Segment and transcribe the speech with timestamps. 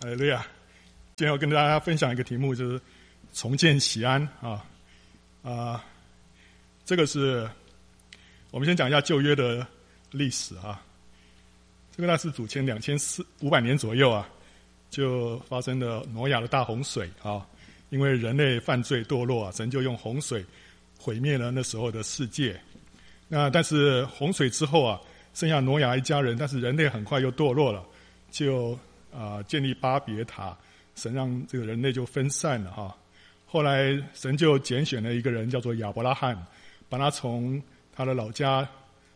[0.00, 0.46] 哎，对呀，
[1.14, 2.80] 今天要跟大家分享一个题目，就是
[3.34, 4.64] 重建喜安啊
[5.42, 5.84] 啊，
[6.86, 7.46] 这个是
[8.50, 9.66] 我们先讲一下旧约的
[10.10, 10.82] 历史啊。
[11.94, 14.26] 这个呢是主前两千四五百年左右啊，
[14.88, 17.46] 就发生了挪亚的大洪水啊。
[17.90, 20.42] 因为人类犯罪堕落啊，神就用洪水
[20.98, 22.58] 毁灭了那时候的世界。
[23.28, 24.98] 那但是洪水之后啊，
[25.34, 27.84] 剩下挪亚一家人，但是人类很快又堕落了，
[28.30, 28.78] 就。
[29.12, 30.56] 啊、建立巴别塔，
[30.94, 32.96] 神让这个人类就分散了哈。
[33.46, 36.36] 后来神就拣选了一个人，叫做亚伯拉罕，
[36.88, 37.60] 把他从
[37.92, 38.68] 他的老家、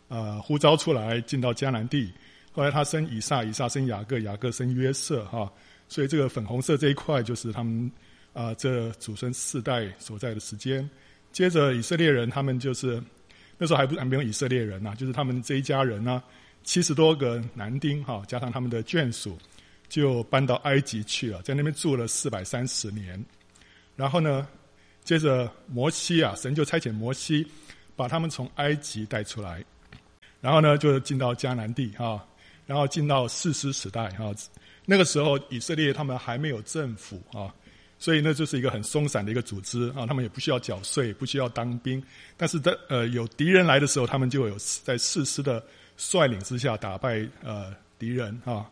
[0.09, 2.13] 呃、呼召出来，进到迦南地。
[2.53, 5.53] 后来他生以撒，以撒生雅各，雅各生约瑟哈。
[5.89, 7.91] 所以这个粉红色这一块就是他们
[8.33, 10.89] 啊、这祖孙四代所在的时间。
[11.31, 13.01] 接着以色列人，他们就是
[13.59, 16.21] 那时候还不还没有以色列人呐、就是他们这一家人呢、
[16.65, 19.39] 七十多个男丁哈，加上他们的眷属。
[19.89, 23.23] 就搬到埃及去了，在那边住了四百三十年。
[23.97, 24.47] 然后呢，
[25.05, 27.47] 接着摩西啊，神就差遣摩西
[27.95, 29.65] 把他们从埃及带出来。
[30.41, 32.25] 然后呢，就进到迦南地啊，
[32.67, 34.35] 然后进到士师时代啊。
[34.85, 37.55] 那个时候以色列他们还没有政府啊，
[37.99, 40.05] 所以那就是一个很松散的一个组织啊。
[40.07, 42.03] 他们也不需要缴税，不需要当兵。
[42.37, 45.65] 但是在呃有敌人来的时候，他们就有在士师的
[45.97, 48.69] 率领之下打败呃敌人啊。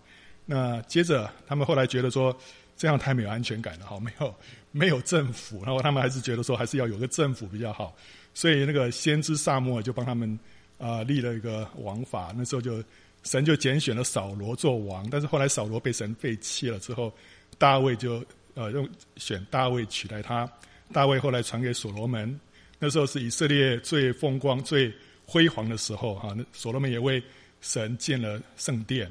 [0.54, 2.36] 那接着，他们后来觉得说，
[2.76, 4.34] 这样太没有安全感了，哈，没有
[4.70, 7.96] 没有政府，然后他们还是觉得说，还是要有个政府比较好，
[8.34, 10.38] 所以那个先知撒母耳就帮他们
[10.76, 12.34] 啊、立了一个王法。
[12.36, 12.84] 那时候就
[13.22, 17.10] 神就拣选了扫罗做王，但是后来扫罗被神废弃了之后，
[17.56, 18.86] 大卫就呃用
[19.16, 20.46] 选大卫取代他。
[20.92, 22.38] 大卫后来传给所罗门，
[22.78, 24.92] 那时候是以色列最风光、最
[25.24, 27.22] 辉煌的时候，哈，那所罗门也为
[27.62, 29.10] 神建了圣殿。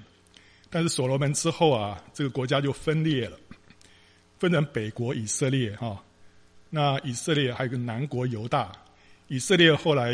[0.72, 3.38] 但是所罗门之后啊，这个国家就分裂了，
[4.40, 6.02] 分成北国以色列哈，
[6.70, 8.72] 那以色列还有个南国犹大。
[9.28, 10.14] 以色列后来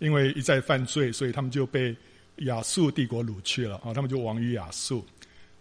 [0.00, 1.96] 因为一再犯罪，所以他们就被
[2.38, 5.06] 亚述帝国掳去了啊，他们就亡于亚述。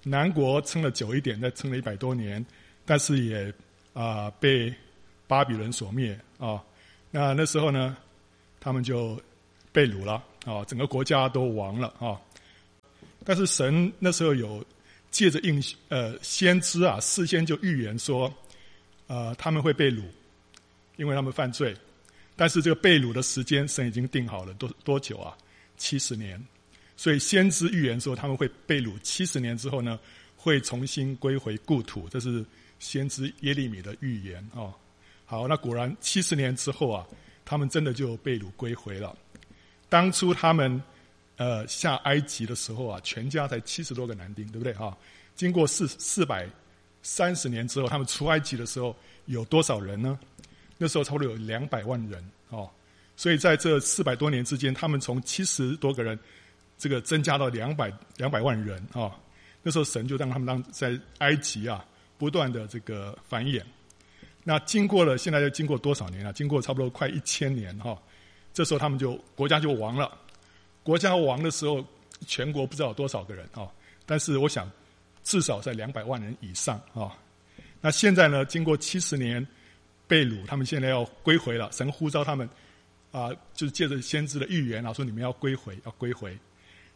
[0.04, 2.44] 南国撑了久一点，再撑了一百多年，
[2.84, 3.54] 但是也
[3.94, 4.74] 啊被
[5.28, 6.62] 巴比伦所灭啊。
[7.12, 7.96] 那那时候呢，
[8.60, 9.22] 他们就
[9.72, 12.20] 被掳了啊，整个国家都亡了啊。
[13.28, 14.64] 但是神那时候有
[15.10, 18.32] 借着应呃先知啊，事先就预言说，
[19.08, 20.04] 呃他们会被掳，
[20.98, 21.76] 因为他们犯罪。
[22.36, 25.36] 但是这个被掳的时间，神已经定好了多多久啊？
[25.76, 26.40] 七十年。
[26.96, 30.00] 所以先知预言说他们会被掳七十年之后呢，
[30.38, 32.08] 会重新归回故土。
[32.10, 32.46] 这是
[32.78, 34.72] 先知耶利米的预言哦。
[35.26, 37.08] 好，那果然七十年之后啊，
[37.44, 39.18] 他们真的就被掳归回了。
[39.90, 40.80] 当初他们。
[41.38, 44.96] 呃，下埃及的时候啊，全家才七十多个男丁，对不对啊？
[45.36, 46.48] 经过四四百
[47.04, 50.18] 三十年之后，他们出埃及的时候有多少人呢？
[50.78, 52.70] 那时候差不多有两百万人哦。
[53.18, 56.18] 所以在这四百多年之间，他们从七十多个人，
[56.78, 59.12] 这个增加到两百两百万人啊。
[59.62, 61.84] 那时候神就让他们当在埃及啊，
[62.18, 63.62] 不断的这个繁衍。
[64.44, 66.32] 那经过了现在又经过多少年了？
[66.32, 67.98] 经过差不多快一千年哈。
[68.54, 70.18] 这时候他们就国家就亡了。
[70.86, 71.84] 国家亡的时候，
[72.28, 73.68] 全国不知道有多少个人啊，
[74.06, 74.70] 但是我想
[75.24, 77.18] 至少在两百万人以上啊。
[77.82, 79.46] 那现在呢，经过七十年
[80.08, 81.72] 被掳，他们现在要归回了。
[81.72, 82.48] 神呼召他们
[83.12, 86.38] 啊，就是借着先知的预言啊，说你们要归回，要归回。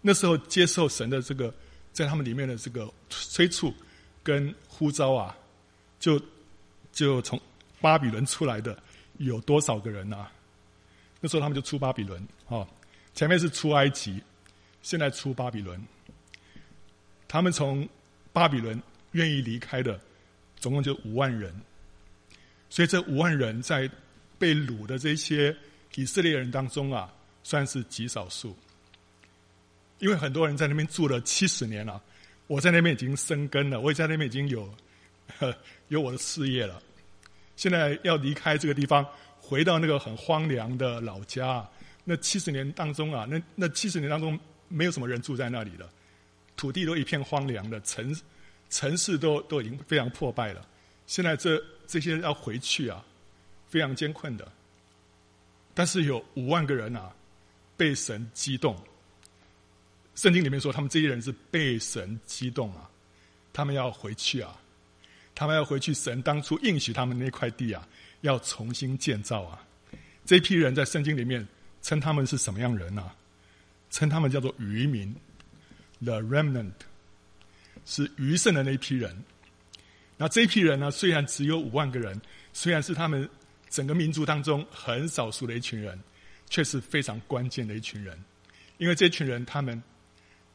[0.02, 1.52] 那时候接受神的这个
[1.92, 3.74] 在他们里面的这个催促
[4.22, 5.36] 跟呼召啊，
[6.00, 6.22] 就
[6.92, 7.42] 就从
[7.82, 8.78] 巴比伦出来的
[9.18, 10.28] 有多少个人呢？
[11.20, 12.68] 那时候他们就出巴比伦啊。
[13.20, 14.24] 前面是出埃及，
[14.82, 15.78] 现在出巴比伦。
[17.28, 17.86] 他们从
[18.32, 18.82] 巴比伦
[19.12, 20.00] 愿意离开的，
[20.56, 21.54] 总共就五万人。
[22.70, 23.92] 所以这五万人在
[24.38, 25.54] 被掳的这些
[25.96, 27.14] 以色列人当中啊，
[27.44, 28.56] 算是极少数。
[29.98, 32.02] 因为很多人在那边住了七十年了，
[32.48, 34.74] 我在那边已经生根了，我也在那边已经有
[35.90, 36.82] 有我的事业了。
[37.58, 39.06] 现在要离开这个地方，
[39.42, 41.70] 回到那个很荒凉的老家。
[42.12, 45.88] 那七十年当中啊，那那七十年当中没有什么人住在那里的，
[46.58, 48.20] 土地都一片荒凉的，城
[48.72, 50.68] 城市都都已经非常破败了。
[51.06, 53.06] 现在这这些人要回去啊，
[53.68, 54.52] 非常艰困的。
[55.76, 57.14] 但是有五万个人啊，
[57.78, 58.76] 被神激动。
[60.16, 62.90] 圣经里面说，他们这些人是被神激动啊，
[63.54, 64.60] 他们要回去啊，
[65.36, 65.94] 他们要回去。
[65.94, 67.88] 神当初应许他们那块地啊，
[68.22, 69.64] 要重新建造啊。
[70.26, 71.48] 这批人在圣经里面。
[71.82, 73.12] 称他们是什么样人呢、
[73.90, 75.16] 称他们叫做渔民
[76.04, 76.74] ，the remnant，
[77.86, 79.16] 是余剩的那一批人。
[80.18, 82.20] 那这一批人呢，虽然只有五万个人，
[82.52, 83.28] 虽然是他们
[83.70, 85.98] 整个民族当中很少数的一群人，
[86.50, 88.22] 却是非常关键的一群人，
[88.78, 89.82] 因为这群人他们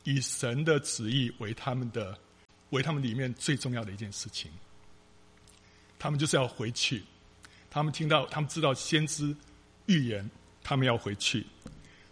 [0.03, 2.19] 以神的旨意为他们的，
[2.71, 4.51] 为他们里面最重要的一件事情。
[5.99, 7.03] 他们就是要回去，
[7.71, 9.35] 他们听到，他们知道先知
[9.87, 10.31] 预言，
[10.65, 11.47] 他们要回去，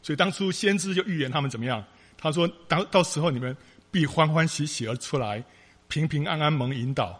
[0.02, 1.84] 所以当初先知就预言他们怎么样？
[2.16, 3.56] 他说：“到到时候你们
[3.90, 5.42] 必欢欢喜喜而出来，
[5.88, 7.18] 平平安安蒙引导。”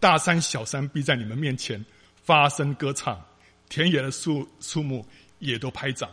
[0.00, 1.84] 大山小山必在你们面前
[2.22, 3.20] 发声歌唱，
[3.68, 5.04] 田野的树树木
[5.40, 6.08] 也都拍掌，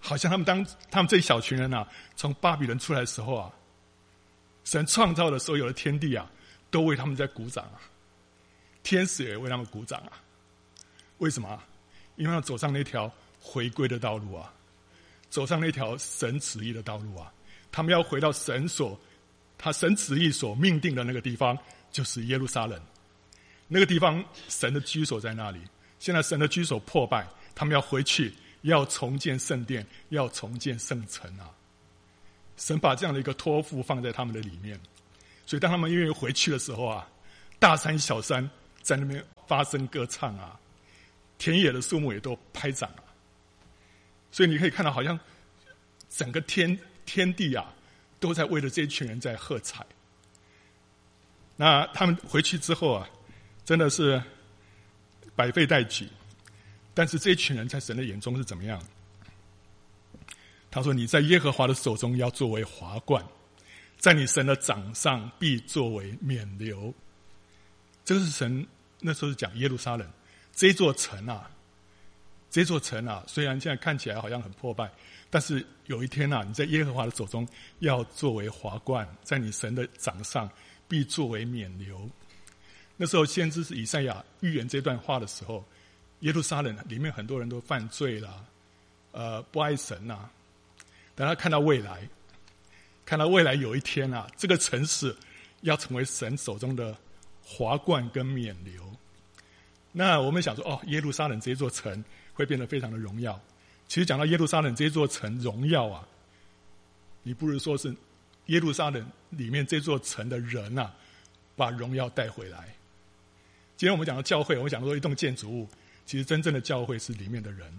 [0.00, 1.86] 好像他们当他们这一小群人、啊，
[2.16, 3.52] 从巴比伦出来的时候啊，
[4.64, 6.28] 神创造的所有的天地啊，
[6.68, 7.78] 都为他们在鼓掌啊，
[8.82, 10.12] 天使也为他们鼓掌啊。
[11.18, 11.62] 为什么？
[12.22, 13.10] 因为要走上那条
[13.40, 14.52] 回归的道路啊，
[15.28, 17.32] 走上那条神旨意的道路啊，
[17.72, 18.98] 他们要回到神所
[19.58, 21.58] 他神旨意所命定的那个地方。
[21.92, 22.80] 就是耶路撒冷，
[23.68, 25.60] 那个地方神的居所在那里。
[25.98, 28.32] 现在神的居所破败，他们要回去，
[28.62, 31.52] 要重建圣殿，要重建圣城啊！
[32.56, 34.80] 神把这样的一个托付放在他们的里面，
[35.44, 37.06] 所以当他们愿意回去的时候啊，
[37.58, 38.48] 大山小山
[38.80, 40.58] 在那边发声歌唱啊，
[41.42, 43.02] 田野的树木也都拍掌啊。
[44.30, 45.18] 所以你可以看到，好像
[46.08, 47.74] 整个天天地啊，
[48.20, 49.84] 都在为了这群人在喝彩。
[51.56, 53.08] 那他们回去之后啊，
[53.64, 54.22] 真的是
[55.34, 56.08] 百废待举。
[56.94, 58.80] 但是这群人在神的眼中是怎么样？
[60.70, 63.22] 他说：“你在耶和华的手中要作为华冠，
[63.98, 66.94] 在你神的掌上必作为冕旒。”
[68.06, 68.66] 这个是神
[69.00, 70.10] 那时候是讲耶路撒冷
[70.54, 71.50] 这座城啊，
[72.50, 74.90] 这座城啊，虽然现在看起来好像很破败，
[75.30, 77.46] 但是有一天啊，你在耶和华的手中
[77.80, 80.50] 要作为华冠，在你神的掌上。
[80.88, 82.10] 必作为冕旒。
[82.98, 85.64] 那时候，先知是以赛亚预言这段话的时候，
[86.20, 88.46] 耶路撒冷里面很多人都犯罪了，
[89.12, 90.30] 呃，不爱神呐、啊。
[91.14, 92.06] 等他看到未来，
[93.06, 95.16] 看到未来有一天啊，这个城市
[95.62, 96.94] 要成为神手中的
[97.42, 98.78] 华冠跟冕旒。
[99.92, 102.02] 那我们想说，哦，耶路撒冷这座城
[102.34, 103.38] 会变得非常的荣耀。
[103.86, 106.08] 其实讲到耶路撒冷这座城荣耀啊，
[107.22, 107.94] 你不如说是。
[108.46, 110.90] 耶路撒冷里面这座城的人呐、
[111.54, 112.74] 把荣耀带回来。
[113.76, 115.68] 今天我们讲到教会，我们讲到一栋建筑物，
[116.04, 117.72] 其实真正的教会是里面的人。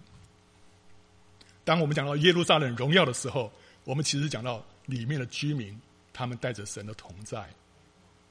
[1.66, 3.52] 当我们讲到耶路撒冷荣耀的时候，
[3.84, 5.78] 我们其实讲到里面的居民，
[6.14, 7.46] 他们带着神的同在，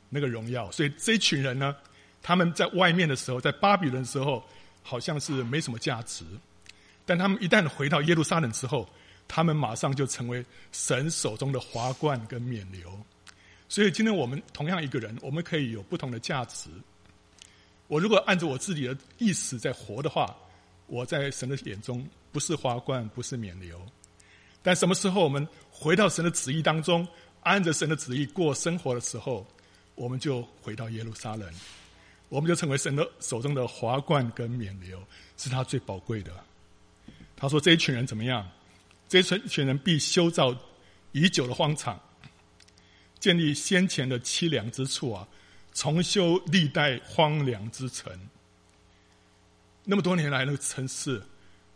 [0.08, 0.70] 那个荣耀。
[0.72, 1.76] 所以这一群人呢，
[2.22, 4.44] 他们在外面的时候，在巴比伦的时候，
[4.82, 6.24] 好像是没什么价值，
[7.04, 8.88] 但他们一旦回到耶路撒冷之后，
[9.26, 12.84] 他们马上就成为神手中的华冠跟冕旒，
[13.68, 16.68] 所以今天我们同样一个人，我们可以有不同的价值。
[17.88, 20.34] 我如果按照我自己的意思在活的话，
[20.86, 23.74] 我在神的眼中不是华冠，不是冕旒。
[24.62, 27.06] 但什么时候我们回到神的旨意当中，
[27.42, 29.46] 按着神的旨意过生活的时候，
[29.94, 31.52] 我们就回到耶路撒冷，
[32.32, 34.96] 我们就成为神的手中的华冠跟冕旒，
[35.36, 36.32] 是他最宝贵的。
[37.36, 38.50] 他说：“这一群人怎么样？”
[39.06, 40.56] 这一群人必修造
[41.12, 42.00] 已久的荒场，
[43.20, 45.28] 建立先前的凄凉之处啊，
[45.74, 48.10] 重修历代荒凉之城。
[49.84, 51.22] 那么多年来，那个城市、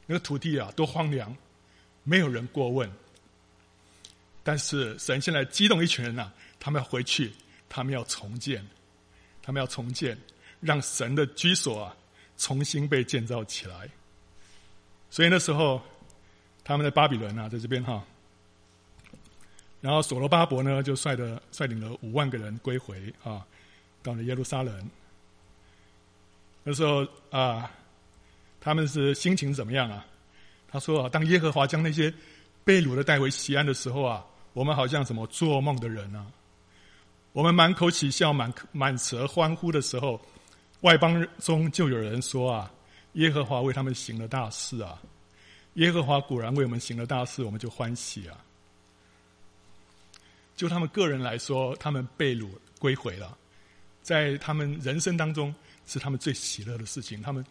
[0.07, 1.37] 那个土地啊，都荒凉，
[2.03, 2.91] 没有人过问。
[4.43, 7.31] 但是神现在激动一群人呐、啊，他们要回去，
[7.69, 8.67] 他们要重建，
[9.43, 10.17] 他们要重建，
[10.61, 11.97] 让神的居所啊
[12.37, 13.89] 重新被建造起来。
[15.11, 15.81] 所以那时候。
[16.69, 18.03] 他们在巴比伦啊，在这边哈，
[19.81, 23.47] 然后所罗巴伯呢，就率的率领了五万个人归回啊，
[24.03, 24.91] 到了耶路撒冷。
[26.65, 27.71] 那时候啊，
[28.61, 30.05] 他们是心情怎么样啊？
[30.67, 32.13] 他说啊，当耶和华将那些
[32.65, 36.27] 被掳的带回西安的时候啊，我们好像什么做梦的人啊，
[37.33, 40.21] 我们满口喜笑，满满舌欢呼的时候，
[40.87, 42.73] 外邦中就有人说啊，
[43.15, 45.03] 耶和华为他们行了大事啊。
[45.75, 48.39] 耶和华果然为我们行了大事，我们就欢喜啊！
[50.57, 53.37] 就他们个人来说，他们被掳归回了，
[54.01, 55.53] 在他们人生当中
[55.89, 57.21] 是他们最喜乐的事情。
[57.21, 57.45] 他们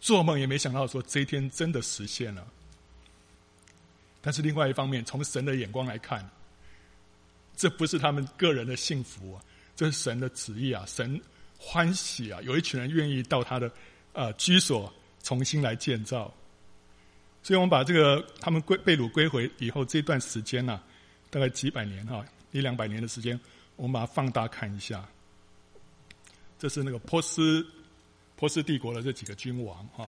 [0.00, 2.44] 做梦也没想到说这一天真的实现了。
[4.20, 6.28] 但是另外一方面，从神的眼光来看，
[7.56, 9.44] 这不是他们个人的幸福啊，
[9.76, 10.84] 这是神的旨意啊！
[10.84, 11.18] 神
[11.64, 12.40] 欢喜啊！
[12.42, 13.70] 有一群人愿意到他的
[14.14, 14.92] 呃居所
[15.22, 16.22] 重新来建造。
[17.40, 20.84] 所以，我们把这个他们归被掳归回以后这段时间呢、啊，
[21.30, 23.38] 大概几百年哈，一两百年的时间，
[23.76, 25.08] 我们把它放大看一下。
[26.58, 27.64] 这是那个波斯
[28.36, 30.04] 波斯帝国的这几个君王哈。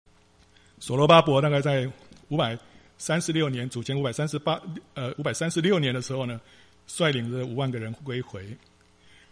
[0.79, 1.91] 所罗巴伯大概在
[2.29, 2.57] 五百
[2.99, 4.61] 三十六年，主前五百三十八
[4.95, 6.39] 呃五百三十六年的时候呢，
[6.87, 8.55] 率领着五万个人归回。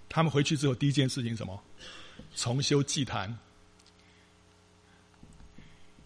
[0.08, 1.62] 他们回去之后，第一件事情什么？
[2.36, 3.36] 重修祭坛。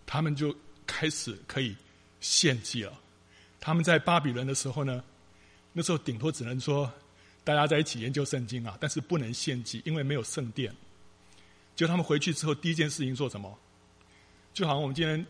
[0.07, 0.57] 他们就
[0.87, 1.77] 开始可以
[2.21, 2.99] 献祭了。
[3.61, 5.05] 他们在巴比伦的时候呢，
[5.73, 6.91] 那时候顶多只能说
[7.45, 10.75] 大家在一起研究圣经啊，但是不能献祭，因为没有圣殿。
[11.77, 13.57] 就他们回去之后，第一件事情做什么？
[14.53, 15.25] 就好像我们今天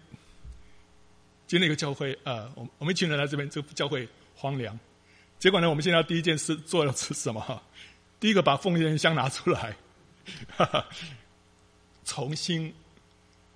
[1.46, 4.78] 今天一个教会，呃，我我们一群人来这边，这个教会荒凉。
[5.38, 7.62] 结果呢，我们现在第一件事做的是什么？
[8.18, 9.76] 第一个把奉献箱拿出来，
[10.56, 10.88] 哈 哈
[12.04, 12.74] 重新。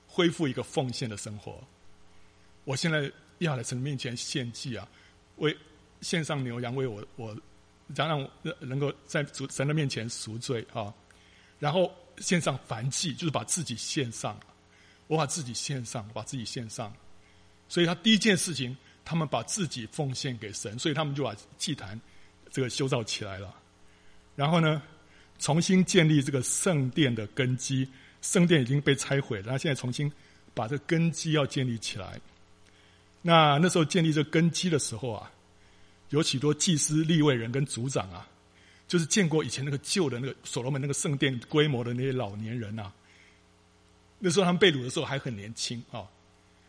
[0.06, 1.61] 恢复一个奉献的生活。
[2.62, 4.87] 我现在要来神面前献祭啊，
[5.38, 5.59] 为
[6.02, 7.37] 献上牛羊，为我我，
[7.97, 8.30] 让让
[8.61, 10.94] 能够在主神的面前赎罪啊。
[11.59, 14.38] 然后献上燔祭，就是把自己献上。
[15.09, 16.94] 我把自己献上，把自己献上。
[17.68, 22.00] 所以他第一件事情，他们把自己奉献给神，所以他们就把祭坛
[22.52, 23.52] 这个修造起来了。
[24.37, 24.80] 然后呢，
[25.38, 27.88] 重新建立这个圣殿的根基。
[28.23, 30.11] 圣殿已经被拆毁了，然后现在重新
[30.55, 32.19] 把这根基要建立起来。
[33.21, 35.31] 那那时候建立这根基的时候啊，
[36.09, 38.26] 有许多祭司、立位人跟族长啊，
[38.88, 42.91] 就是见过以前那个旧的那个所罗门那个圣殿规模的那些老年人啊。
[44.19, 46.09] 那时候他们被掳的时候还很年轻啊，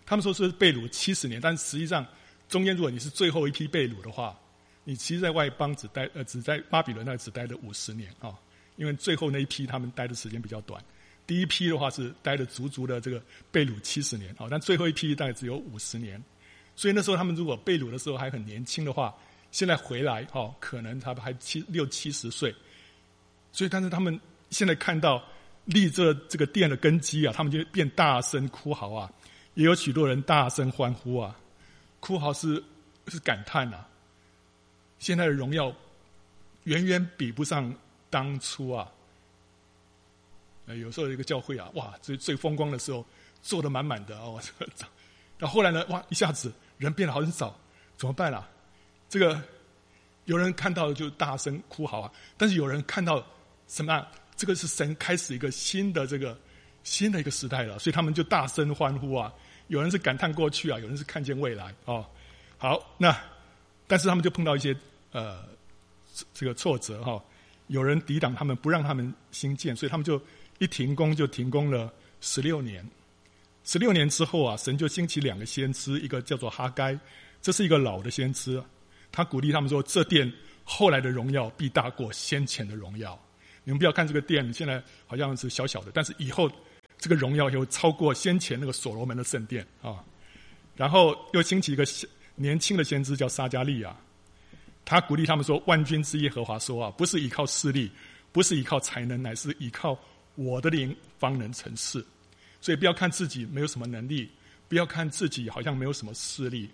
[0.05, 2.05] 他们说是被掳七十年，但实际上
[2.49, 4.37] 中间如果你是最后一批被掳的话，
[4.83, 8.35] 你其实在外邦只待呃只在巴比伦那只待了五十年啊，
[8.75, 10.83] 因为最后那一批他们待的时间比较短。
[11.27, 13.19] 第一批的话是待了足足的这个
[13.51, 16.23] 被掳七十年啊，但最后一批大概只有五十年，
[16.75, 19.11] 所以那时候他们如果被掳的时候还很年轻的话，
[19.51, 22.53] 现在回来哦，可能他们还七六七十岁，
[23.51, 24.19] 所以但是他们
[24.51, 25.23] 现在看到
[25.65, 29.11] 立这这个殿的根基啊，他们就变大声哭嚎啊，
[29.55, 31.35] 也有许多人大声欢呼啊，
[31.99, 32.63] 哭嚎是
[33.07, 33.87] 是感叹啊，
[34.99, 35.73] 现在的荣耀
[36.65, 37.73] 远远比不上
[38.15, 38.89] 当初啊。
[40.67, 43.05] 呃，有时候一个教会啊，哇，最最风光的时候，
[43.41, 44.41] 坐得满满的哦。
[45.37, 47.53] 到后来呢，哇，一下子人变得好少，
[47.97, 48.47] 怎么办啊？
[49.09, 49.41] 这个
[50.23, 53.21] 有人看到就大声哭嚎啊，但是有人看到
[53.67, 54.09] 什么啊？
[54.37, 56.37] 这个是神开始一个新的这个
[56.83, 59.33] 新的一个时代了，所以他们就大声欢呼啊。
[59.67, 62.05] 有人是感叹过去啊，有人是看见未来哦。
[62.57, 63.13] 好，那
[63.87, 64.73] 但是他们就碰到一些
[65.11, 65.43] 呃
[66.33, 67.21] 这个挫折哈、
[67.67, 70.21] 有人抵挡他们，不让他们兴建，所以他们就。
[70.59, 72.81] 一停工就停工了十六年，
[73.65, 76.97] 十六年之后啊，神就兴起两个先知，一个叫做哈该，
[77.41, 78.63] 这是一个老的先知，
[79.11, 80.31] 他鼓励他们说：“这殿
[80.63, 83.21] 后来的荣耀必大过先前的荣耀。
[83.65, 86.49] 你们不要看这个殿现在好像是小小的，但是以后
[86.99, 90.01] 这个荣耀又超过先前那个所罗门的圣殿啊。”
[90.77, 91.83] 然后又兴起一个
[92.35, 93.93] 年轻的先知叫撒迦利亚，
[94.85, 97.91] 他鼓励他们说：“万军之耶和华说啊，不是依靠势力，
[98.31, 99.99] 不是依靠才能，乃是依靠。”
[100.35, 102.05] 我的灵方能成事，
[102.59, 104.29] 所以不要看自己没有什么能力，
[104.67, 106.69] 不要看自己好像没有什么势力。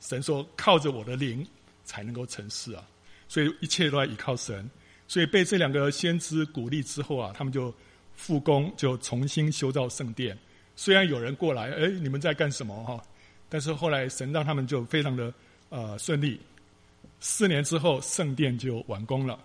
[0.00, 1.46] 神说靠着我的灵
[1.84, 2.82] 才能够成事啊，
[3.28, 4.66] 所以一切都要依靠神。
[5.06, 7.74] 所以被这两个先知鼓励之后啊，他们就
[8.14, 10.34] 复工，就重新修造圣殿。
[10.74, 12.98] 虽然有人过来，哎，你们在干什么哈？
[13.50, 15.30] 但是后来神让他们就非常的
[15.68, 16.40] 呃顺利。
[17.20, 19.38] 四年之后，圣殿就完工了。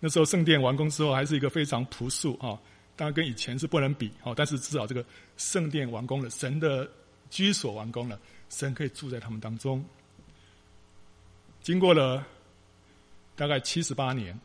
[0.00, 2.58] 那时候圣殿完工之后，还是一个非常朴素啊。
[2.94, 5.04] 当然跟以前是不能比，但是至少这个
[5.36, 6.90] 圣殿完工了，神的
[7.30, 9.84] 居所完工了，神可以住在他们当中。
[11.60, 12.26] 经过了
[13.36, 14.36] 大概七十八年，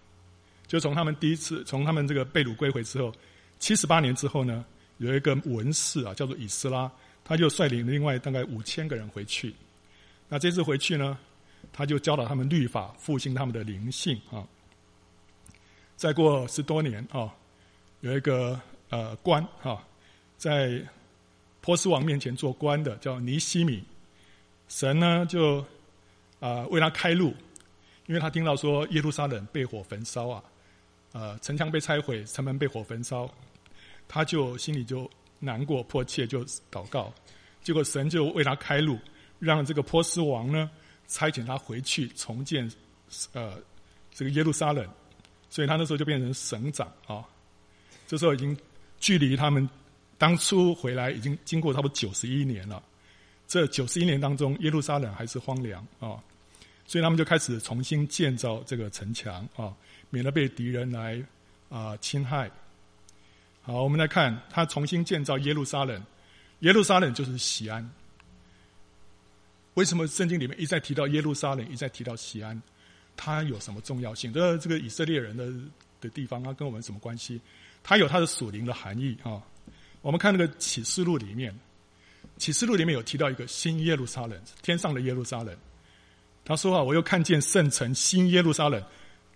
[0.68, 3.12] 就从他们第一次从他们这个被掳归回之后，
[3.58, 4.64] 七十八年之后呢，
[4.98, 6.92] 有一个文士啊，叫做以斯拉，
[7.24, 9.54] 他就率领另外大概五千个人回去。
[10.30, 11.18] 那这次回去呢，
[11.74, 14.48] 他就教导他们律法，复兴他们的灵性啊。
[15.98, 17.34] 再过十多年啊。
[18.02, 19.82] 有一个呃官哈，
[20.36, 20.78] 在
[21.62, 23.82] 波斯王面前做官的叫尼西米，
[24.68, 25.66] 神呢就
[26.42, 27.34] 啊、为他开路，
[28.08, 30.44] 因为他听到说耶路撒冷被火焚烧啊，
[31.14, 33.26] 呃城墙被拆毁，城门被火焚烧，
[34.10, 37.10] 他就心里就难过迫切，就祷告，
[37.62, 39.00] 结果神就为他开路，
[39.40, 40.70] 让这个波斯王呢
[41.08, 42.72] 差遣他回去重建
[43.34, 43.58] 呃
[44.12, 44.88] 这个耶路撒冷，
[45.50, 47.24] 所以他那时候就变成省长啊。
[48.08, 48.58] 这时候已经
[49.00, 49.68] 距离他们
[50.18, 52.82] 当初回来已经经过差不多九十一年了。
[53.48, 56.18] 这九十一年当中，耶路撒冷还是荒凉啊，
[56.88, 59.74] 所以他们就开始重新建造这个城墙啊，
[60.10, 61.22] 免得被敌人来
[61.70, 62.50] 啊侵害。
[63.62, 66.02] 好，我们来看他重新建造耶路撒冷。
[66.60, 67.88] 耶路撒冷就是西安。
[69.76, 72.62] 为什么圣经里面一再提到耶路撒冷，一再提到西安？
[73.16, 74.34] 它有什么重要性？
[74.34, 75.52] 这这个以色列人的
[76.02, 77.40] 的地方，它跟我们什么关系？
[77.84, 79.42] 它有它的属灵的含义啊。
[80.02, 81.54] 我们看那个启示录里面，
[82.38, 85.56] 启示录里面有提到一个新耶路撒冷，天上的耶路撒冷。
[86.46, 88.84] 他说啊，我又看见圣城新耶路撒冷，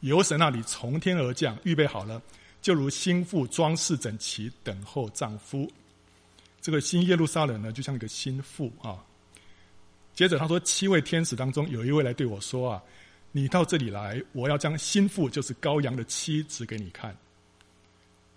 [0.02, 2.22] 由神那里从天而降，预备好了。
[2.62, 5.72] 就如新妇装饰整齐，等候丈夫。
[6.60, 8.98] 这个新耶路撒冷呢，就像一个新妇啊。
[10.18, 12.82] 接着他说，七位天使当中有一位来对我说啊，
[13.32, 17.16] 你到这里来，我要将心腹，就是羔羊的妻指给你看。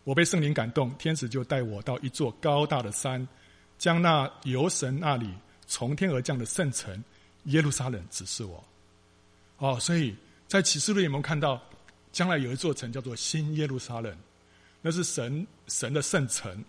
[0.05, 3.27] 我被圣灵感动，天使就带我到一座高大的山，
[3.79, 5.27] 将那由神那里
[5.67, 7.03] 从天而降的圣城
[7.45, 8.63] 耶路撒冷指示我。
[9.57, 10.15] 哦，所以
[10.47, 11.59] 在启示录有没有看到？
[12.13, 14.15] 将来有一座城叫做新耶路撒冷，
[14.83, 16.63] 那是神神的圣城。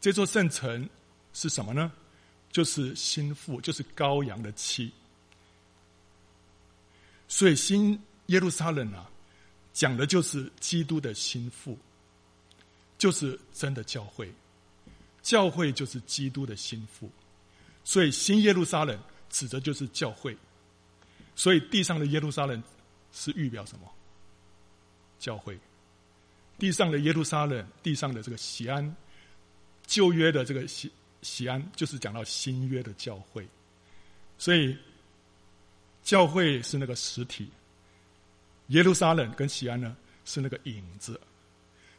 [0.00, 0.88] 这座圣城
[1.32, 1.90] 是什么呢？
[2.54, 4.92] 就是心腹，就是羔羊的妻。
[7.26, 9.10] 所以新耶路撒冷啊，
[9.72, 11.76] 讲的就是基督的心腹，
[12.96, 14.32] 就是真的教会。
[15.20, 17.10] 教会就是基督的心腹，
[17.82, 18.96] 所以新耶路撒冷
[19.30, 20.36] 指的就是教会。
[21.34, 22.62] 所以地上的耶路撒冷
[23.10, 23.92] 是预表什么？
[25.18, 25.58] 教会，
[26.56, 28.94] 地上的耶路撒冷，地上的这个西安，
[29.88, 30.92] 旧约的这个西
[31.24, 33.44] 西安，就是讲到新约的教会。
[34.38, 34.76] 所以，
[36.04, 37.48] 教会是那个实体，
[38.68, 41.20] 耶路撒冷跟西安呢是那个影子。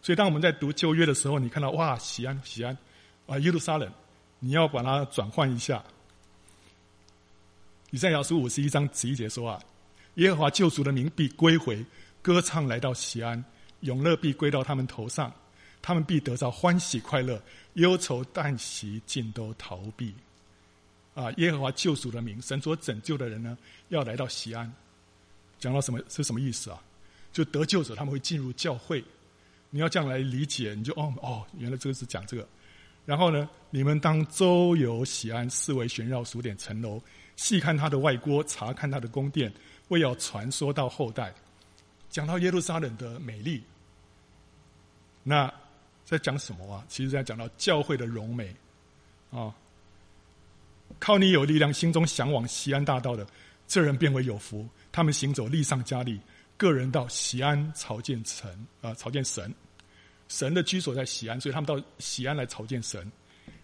[0.01, 2.77] 所以，当我们在读旧约的时候，你看到哇，西安西安
[3.27, 3.91] 啊，耶路撒冷，
[4.39, 5.84] 你要把它转换一下。
[7.91, 9.60] 以赛亚书五十一章十一节说啊，
[10.15, 11.84] 耶和华救赎的民必归回。
[12.22, 13.44] 歌唱来到西安，
[13.82, 15.32] 永乐必归到他们头上，
[15.86, 17.39] 他们必得到欢喜快乐，
[17.75, 20.12] 忧愁旦夕尽都逃避。
[21.13, 23.56] 啊，耶和华救赎的名，神所拯救的人呢，
[23.89, 24.74] 要来到西安。
[25.60, 26.82] 讲到什么是什么意思啊？
[27.32, 29.04] 就得救者他们会进入教会。
[29.69, 32.48] 你要这样来理解，你就哦哦，原来这个是讲这个。
[33.06, 37.00] 然后呢，你们当周游西安，四围旋绕数点城楼，
[37.36, 39.54] 细看他的外郭，查看他的宫殿，
[39.89, 41.32] 为要传说到后代。
[42.10, 43.63] 讲到耶路撒冷的美丽，
[45.21, 45.54] 那
[46.06, 46.86] 在讲什么啊？
[46.88, 48.56] 其实在讲到教会的荣美
[49.32, 49.54] 啊。
[51.00, 53.28] 靠你有力量，心中向往西安大道的，
[53.68, 54.65] 这人便为有福。
[54.91, 56.20] 他们行走，力上加力，
[56.56, 59.54] 个人到西安朝见神啊，朝见神。
[60.30, 63.12] 神的居所在西安，所以他们到西安来朝见神。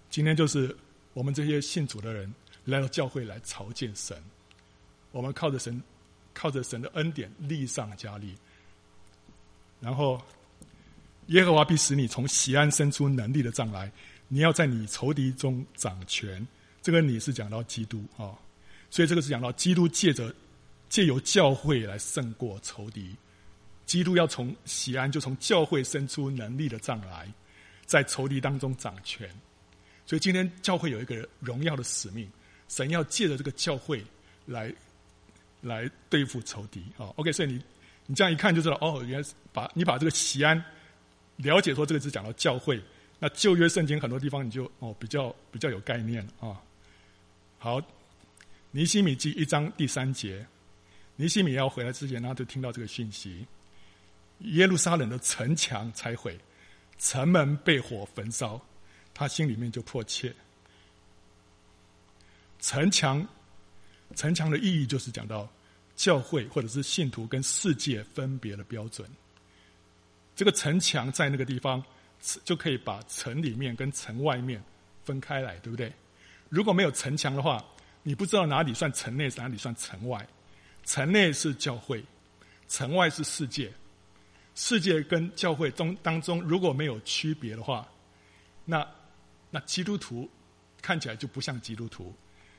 [0.10, 0.76] 今天就是
[1.14, 2.34] 我们这些信主的人
[2.66, 4.18] 来到教会来朝见神。
[5.12, 5.82] 我们靠着神。
[6.34, 8.34] 靠着神的恩典，力上加力。
[9.82, 10.20] 然后，
[11.32, 13.92] 耶和华必使你从西安生出能力的杖来，
[14.28, 16.46] 你要在你仇敌中掌权。
[16.82, 18.32] 这个“你”是讲到基督啊、
[18.90, 20.34] 所以这个是讲到基督借着
[20.90, 23.16] 借由教会来胜过仇敌。
[23.86, 27.28] 基督要从西安，就从教会生出能力的杖来，
[27.86, 29.30] 在仇敌当中掌权。
[30.06, 32.30] 所以今天教会有一个荣耀的使命，
[32.68, 34.04] 神要借着这个教会
[34.46, 34.74] 来。
[35.64, 37.62] 来对付仇敌啊！OK，所以你
[38.08, 40.60] 你这样一看就知道哦，原来是把你把这个西安
[41.38, 42.82] 了解说这个是讲到教会，
[43.20, 46.62] 那旧约圣经很多地方你就哦比较比较有概念啊。
[47.58, 47.82] 好，
[48.72, 50.46] 尼西米记一章第三节，
[51.16, 53.46] 尼西米要回来之前，他就听到这个讯息：
[54.40, 56.38] 耶路撒冷的城墙拆毁，
[56.98, 58.60] 城门被火焚烧，
[59.14, 60.34] 他心里面就迫切。
[62.60, 63.28] 城墙。
[64.14, 65.48] 城墙的意义就是讲到
[65.96, 69.10] 教会或者是信徒跟世界分别的标准。
[70.36, 71.84] 这个城墙在那个地方，
[72.44, 74.64] 就可以把城里面跟城外面
[75.04, 75.92] 分开来，对不对？
[76.50, 77.64] 如果没有城墙的话，
[78.04, 80.28] 你不知道哪里算城内，哪里算城外。
[80.84, 82.04] 城内是教会，
[82.68, 83.72] 城外是世界。
[84.56, 87.88] 世界跟教会中当中如果没有区别的话，
[88.66, 88.88] 那
[89.50, 90.30] 那基督徒
[90.82, 92.14] 看起来就不像基督徒，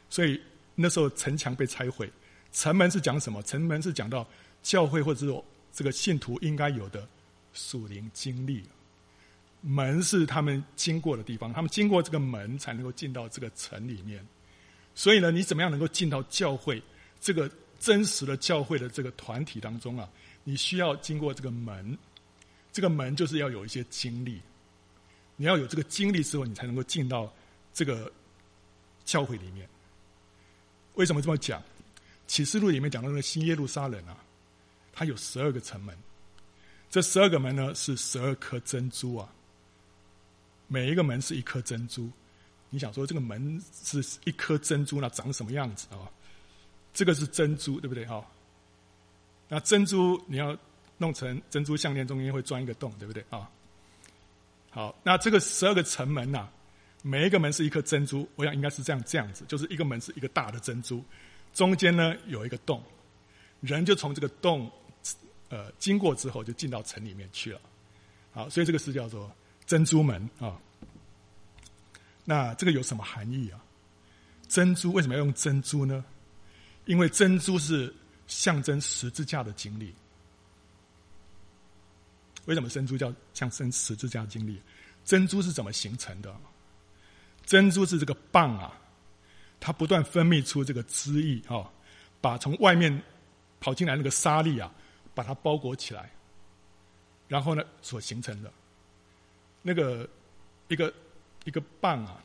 [0.09, 0.41] 所以。
[0.75, 2.11] 那时候城墙被拆毁，
[2.51, 3.43] 城门是讲什么？
[3.43, 4.27] 城门是讲到
[4.63, 7.07] 教会或者说这个信徒应该有的
[7.53, 8.65] 属灵经历。
[9.61, 14.27] 门是他们经过的地方，他们经过这个门才能够进到这个城里面。
[14.95, 16.83] 所以呢，你怎么样能够进到教会
[17.21, 20.09] 这个真实的教会的这个团体当中啊？
[20.45, 21.97] 你需要经过这个门，
[22.73, 24.41] 这个门就是要有一些经历。
[25.37, 27.33] 你要有这个经历之后，你才能够进到
[27.73, 28.13] 这个
[29.05, 29.69] 教会里面。
[30.95, 31.63] 为什么这么讲？
[32.27, 34.17] 启示录里面讲到那个新耶路撒冷啊，
[34.93, 35.97] 它有十二个城门，
[36.93, 39.27] 这十二个门呢是十二颗珍珠啊。
[40.69, 42.07] 每一个门是一颗珍珠。
[42.69, 46.05] 你想说这个门是一颗珍珠，那长什么样子啊？
[46.93, 48.05] 这个是珍珠，对不对？
[48.05, 48.23] 哈，
[49.49, 50.55] 那珍珠你要
[50.99, 53.25] 弄成珍珠项链，中间会钻一个洞，对不对？
[53.31, 53.51] 啊，
[54.69, 56.47] 好，那这个十二个城门呐，
[57.03, 61.03] 每一个门是一颗珍珠，我想应该是这样这样子，就是一个门是一个大的珍珠，
[61.55, 62.83] 中间呢有一个洞，
[63.61, 64.71] 人就从这个洞
[65.53, 67.61] 呃经过之后，就进到城里面去了。
[68.33, 69.31] 好，所以这个是叫做
[69.67, 70.59] 珍珠门啊。
[72.25, 73.63] 那这个有什么含义啊？
[74.49, 76.03] 珍珠为什么要用珍珠呢？
[76.87, 77.95] 因为珍珠是
[78.27, 79.95] 象征十字架的经历。
[82.47, 84.59] 为什么珍珠叫象征十字架的经历？
[85.05, 86.35] 珍珠是怎么形成的？
[87.45, 88.73] 珍珠是这个蚌啊，
[89.61, 91.71] 它不断分泌出这个汁液啊，
[92.23, 93.03] 把从外面
[93.61, 94.73] 跑进来那个沙粒啊，
[95.15, 96.11] 把它包裹起来。
[97.29, 98.53] 然后呢，所形成的
[99.63, 100.09] 那个
[100.69, 100.93] 一个
[101.45, 102.23] 一个蚌啊，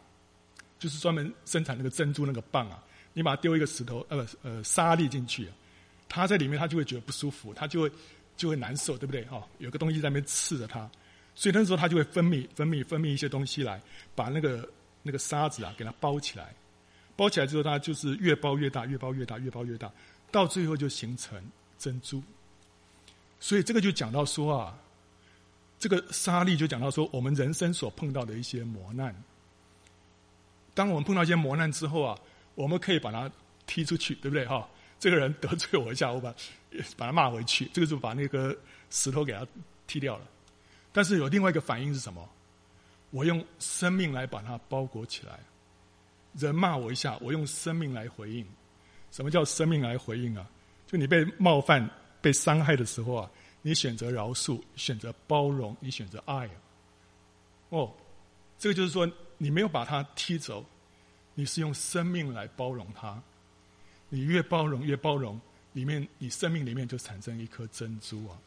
[0.77, 2.83] 就是专门生产那个珍珠那个蚌啊。
[3.13, 5.49] 你把它丢一个石头呃呃沙粒进去，
[6.07, 7.91] 它在里面它就会觉得不舒服，它就会
[8.35, 9.23] 就会难受，对不对？
[9.25, 10.87] 哈、哦，有个东西在那边刺着它，
[11.33, 13.81] 所以那时候它就会分泌分泌分泌一些东西来，
[14.13, 14.69] 把那个
[15.01, 16.53] 那个沙子啊给它包起来，
[17.15, 19.91] 包起来之后它就是越包越大，越包越大，越包越大，
[20.31, 21.41] 到最后就形成
[21.79, 22.21] 珍珠。
[23.39, 24.77] 所以这个就讲到说啊。
[25.79, 29.15] 这个沙粒就讲到说，我们人生所碰到的一些磨难。
[30.73, 32.17] 当我们碰到一些磨难之后啊，
[32.55, 33.29] 我们可以把它
[33.67, 34.43] 踢出去，对不对？
[34.47, 34.67] 哈，
[34.99, 36.33] 这个人得罪我一下，我把
[36.97, 38.57] 把他骂回去，这个就把那个
[38.89, 39.45] 石头给他
[39.85, 40.25] 踢掉了。
[40.91, 42.27] 但是有另外一个反应是什么？
[43.11, 45.39] 我用生命来把它包裹起来。
[46.33, 48.43] 人骂我一下，我用生命来回应。
[49.11, 50.49] 什么叫生命来回应啊？
[50.87, 51.87] 就你被冒犯、
[52.21, 53.29] 被伤害的时候啊。
[53.63, 56.49] 你选择饶恕，选择包容，你选择爱。
[57.67, 57.91] 哦，
[58.57, 60.63] 这个就是说，你没有把它踢走，
[61.33, 63.21] 你是用生命来包容它。
[64.07, 65.41] 你越包容，越包容，
[65.73, 68.37] 里面你生命里面就产生一颗珍珠啊。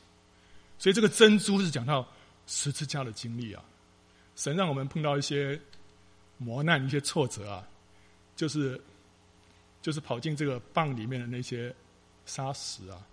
[0.78, 2.08] 所以这个珍珠是讲到
[2.46, 3.62] 十字架的经历啊。
[4.36, 5.60] 神让我们碰到一些
[6.38, 7.68] 磨难、一些挫折啊，
[8.36, 8.80] 就是
[9.82, 11.74] 就是跑进这个蚌里面的那些
[12.24, 13.04] 沙石啊，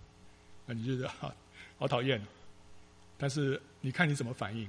[0.70, 1.34] 那你觉得哈？
[1.78, 2.20] 好讨厌，
[3.16, 4.68] 但是你看你怎么反应？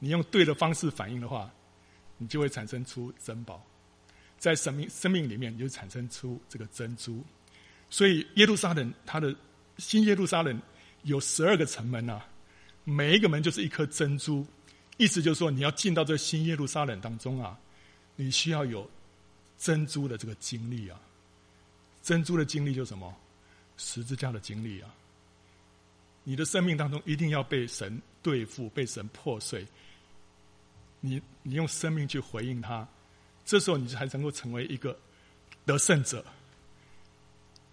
[0.00, 1.48] 你用对的方式反应的话，
[2.18, 3.64] 你就会产生出珍宝，
[4.38, 7.24] 在生命生命里面，你就产生出这个珍珠。
[7.88, 9.32] 所以耶路撒冷，它的
[9.78, 10.60] 新耶路撒冷
[11.04, 12.20] 有十二个城门呐、
[12.82, 14.44] 每一个门就是一颗珍珠。
[14.96, 17.56] 意思就是说，你要进到这新耶路撒冷当中啊，
[18.16, 18.90] 你需要有
[19.58, 21.00] 珍珠的这个经历啊。
[22.02, 23.14] 珍珠的经历就是什么？
[23.76, 24.94] 十字架的经历啊。
[26.24, 29.66] 你的生命当中一定要被神对付，被神破碎。
[31.00, 32.86] 你你用生命去回应他，
[33.44, 34.96] 这时候你才能够成为一个
[35.64, 36.24] 得胜者。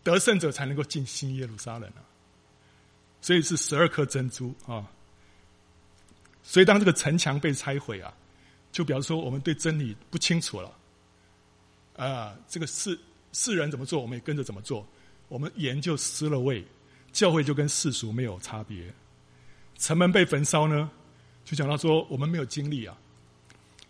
[0.03, 1.99] 得胜者才能够进新耶路撒冷啊！
[3.19, 4.89] 所以是十二颗珍珠啊！
[6.43, 8.13] 所以当这个城墙被拆毁啊，
[8.71, 10.73] 就表示说我们对真理不清楚了。
[11.97, 12.97] 啊，这个世
[13.33, 14.87] 世人怎么做，我们也跟着怎么做。
[15.27, 16.65] 我们盐就失了味。
[17.11, 18.93] 教会就跟世俗没有差别，
[19.77, 20.89] 城门被焚烧呢，
[21.43, 22.95] 就讲到说我们没有经历啊，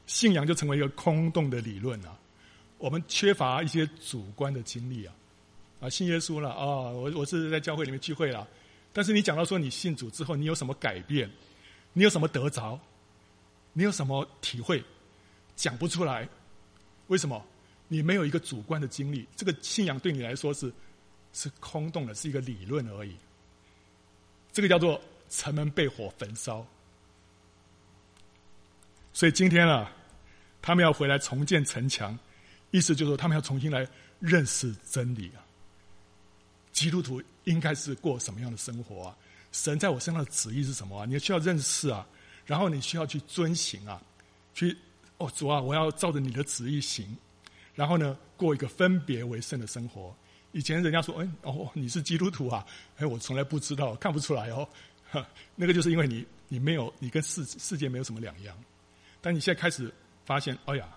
[0.06, 2.18] 信仰就成为一个空洞的理论啊，
[2.78, 5.14] 我们缺乏一些主观的经历啊，
[5.82, 8.48] 啊，信耶稣了啊，我我是在教会里面聚会了，
[8.94, 11.30] 但是你讲到说你信主之后你有什么改变，
[11.92, 12.80] 你有什么得着，
[13.74, 14.82] 你有什么体会，
[15.56, 16.30] 讲不出来，
[17.08, 17.44] 为什么？
[17.90, 20.72] 你没有一个主观的经历，这个信仰对你来说是。
[21.38, 23.16] 是空洞的，是一个理论而已。
[24.52, 26.66] 这个叫做城门被火焚烧。
[29.14, 29.92] 所以今天啊，
[30.64, 32.18] 他们要回来重建城墙，
[32.72, 33.88] 意思就是说他们要重新来
[34.20, 35.46] 认识真理啊。
[36.72, 39.18] 基督徒应该是过什么样的生活啊？
[39.52, 41.06] 神在我身上的旨意是什么啊？
[41.06, 42.08] 你需要认识啊，
[42.48, 44.02] 然后你需要去遵行啊，
[44.56, 44.76] 去
[45.20, 47.16] 哦主啊，我要照着你的旨意行，
[47.76, 50.16] 然后呢，过一个分别为圣的生活。
[50.58, 52.66] 以前人家说：“哎，哦，你是基督徒啊？”
[52.98, 54.68] 哎，我从来不知道，看不出来哦。
[55.12, 55.24] 哈
[55.56, 58.58] 那个就是因为你，你没有，你跟世世界没有什么两样。
[59.22, 59.94] 但你现在开始
[60.26, 60.90] 发现，哎呀，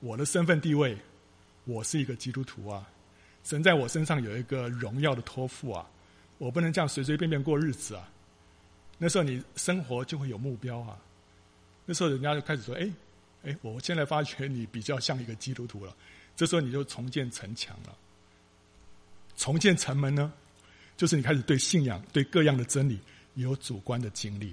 [0.00, 0.94] 我的身份地位，
[1.64, 2.86] 我是一个基督徒啊！
[3.44, 5.88] 神在我身上有一个荣耀的托付啊！
[6.36, 8.06] 我不能这样随随便便过日子啊！
[8.98, 10.98] 那时候你生活就会有目标啊！
[11.86, 12.92] 那时候人家就开始说：“哎，
[13.44, 15.96] 哎，我现在发觉你比较像一个基督徒了。”
[16.36, 17.96] 这时候你就重建城墙了。
[19.36, 20.32] 重建城门呢，
[20.96, 22.98] 就是你开始对信仰、对各样的真理
[23.34, 24.52] 有主观的经历。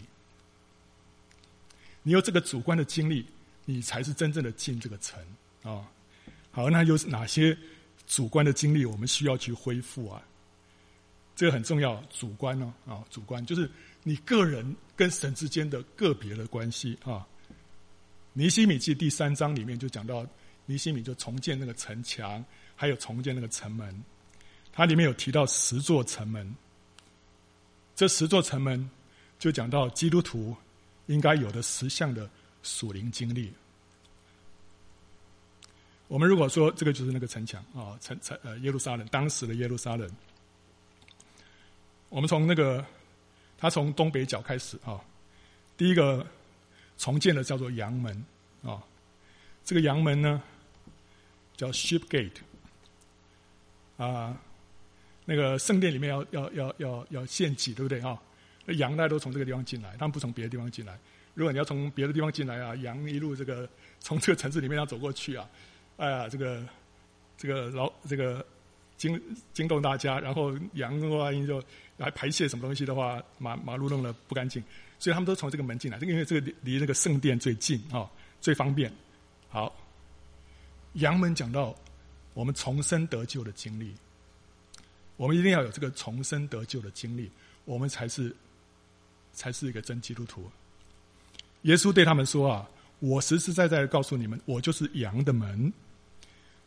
[2.03, 3.25] 你有这个主观的经历，
[3.63, 5.19] 你才是真正的进这个城
[5.63, 5.87] 啊、
[6.51, 7.57] 好，那有哪些
[8.05, 10.21] 主观的经历我们需要去恢复啊？
[11.35, 13.69] 这个很重要，主观哦，啊、主观就是
[14.03, 17.25] 你个人跟神之间的个别的关系啊。
[18.33, 20.27] 尼希米记第三章里面就讲到，
[20.65, 22.43] 尼希米就重建那个城墙，
[22.75, 24.03] 还有重建那个城门。
[24.73, 26.53] 它里面有提到十座城门，
[27.95, 28.89] 这十座城门
[29.39, 30.53] 就讲到基督徒
[31.05, 32.29] 应该有的十项的
[32.63, 33.53] 属灵经历。
[36.07, 40.09] 我们如果说这个就是那个城墙啊，城城呃耶路撒冷，当时的耶路撒冷，
[42.09, 42.85] 我们从那个
[43.57, 44.99] 它从东北角开始啊，
[45.77, 46.25] 第一个。
[46.95, 48.23] 重建的叫做阳门
[48.61, 48.81] 啊、
[49.65, 50.41] 这个阳门呢
[51.57, 52.37] 叫 Ship Gate
[53.97, 54.37] 啊，
[55.25, 58.17] 那个圣殿里面要要要要要献祭，对不对啊？
[58.65, 60.97] 那、羊大家都从这个地方进来，他们不从别的地方进来。
[61.33, 63.67] 如果你要从别的地方进来啊，羊一路这个
[63.99, 65.49] 从这个城市里面要走过去啊，
[65.97, 66.63] 哎呀，这个
[67.37, 68.45] 这个老这个
[68.97, 69.19] 惊
[69.53, 71.61] 惊动大家，然后羊万一就
[71.97, 74.63] 来排泄什么东西的话，马马路弄得不干净。
[74.99, 78.09] 所以他们都从这个门进来，这个因为这个离离那个圣殿最近啊、
[78.39, 78.89] 最方便。
[79.49, 79.75] 好，
[80.93, 81.75] 羊门讲到
[82.33, 83.93] 我们重生得救的经历，
[85.17, 87.29] 我们一定要有这个重生得救的经历，
[87.65, 88.35] 我们才是
[89.33, 90.49] 才是一个真基督徒。
[91.63, 92.67] 耶稣对他们说啊
[92.99, 95.71] ：“我实实在在的告诉你们，我就是羊的门。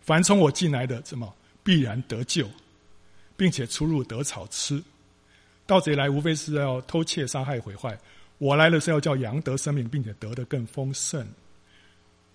[0.01, 2.49] 凡从我进来的，什么必然得救，
[3.37, 4.83] 并且出入得草吃。
[5.67, 7.99] 盗贼来，无非是要偷窃、杀害、毁坏。”
[8.39, 11.27] 我来了是要叫羊得生命，并且得的更丰盛。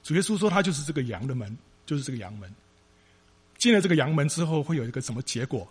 [0.02, 2.52] 主耶稣说，他就是这个羊的门，就是这个羊门。
[3.60, 5.68] 进了这个羊门之后，会有一个什么结果？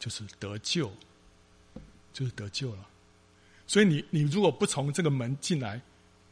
[0.00, 0.90] 就是得救，
[2.12, 2.84] 就是得救了。
[3.68, 5.80] 所以你你如果不从这个门进来，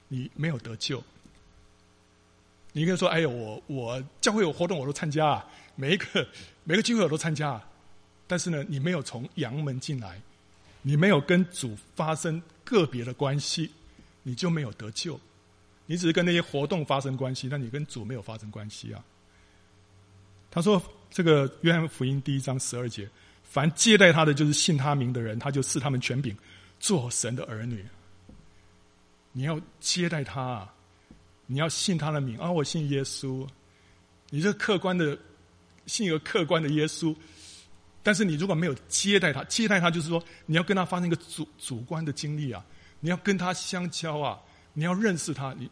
[0.08, 1.00] 你没有得救。
[2.72, 6.26] 你可以说：“哎呦，我我教会有活动我都参加啊，每一个
[6.64, 7.68] 每个聚会我都参加啊。”
[8.26, 10.20] 但是呢，你没有从羊门进来，
[10.82, 12.42] 你没有跟主发生。
[12.68, 13.70] 个别的关系，
[14.22, 15.18] 你就没有得救。
[15.86, 19.02] 你只是跟那些活动发生关系，那你跟主没有发生关系啊。
[20.50, 23.08] 他说：“这个约翰福音第一章十二节，
[23.48, 26.36] 凡接待他的，就是信他名的人，他就赐他们权柄，
[26.78, 27.84] 做神的儿女。
[29.32, 30.74] 你要接待他啊，
[31.46, 33.46] 你要信他的名啊，我信耶稣。
[34.30, 35.18] 你这客观的
[35.86, 37.16] 信一个客观的耶稣。”
[38.00, 42.64] 但是你如果没有接待他，接待他就是说你要跟他发生一个主主观的经历啊，
[43.00, 44.40] 你要跟他相交啊，
[44.72, 45.68] 你要认识他，你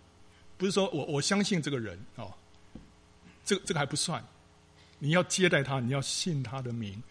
[0.58, 2.30] 不是说我我相信这个人哦，
[3.42, 4.22] 这个这个还不算，
[4.98, 7.02] 你要接待他，你要信他的名，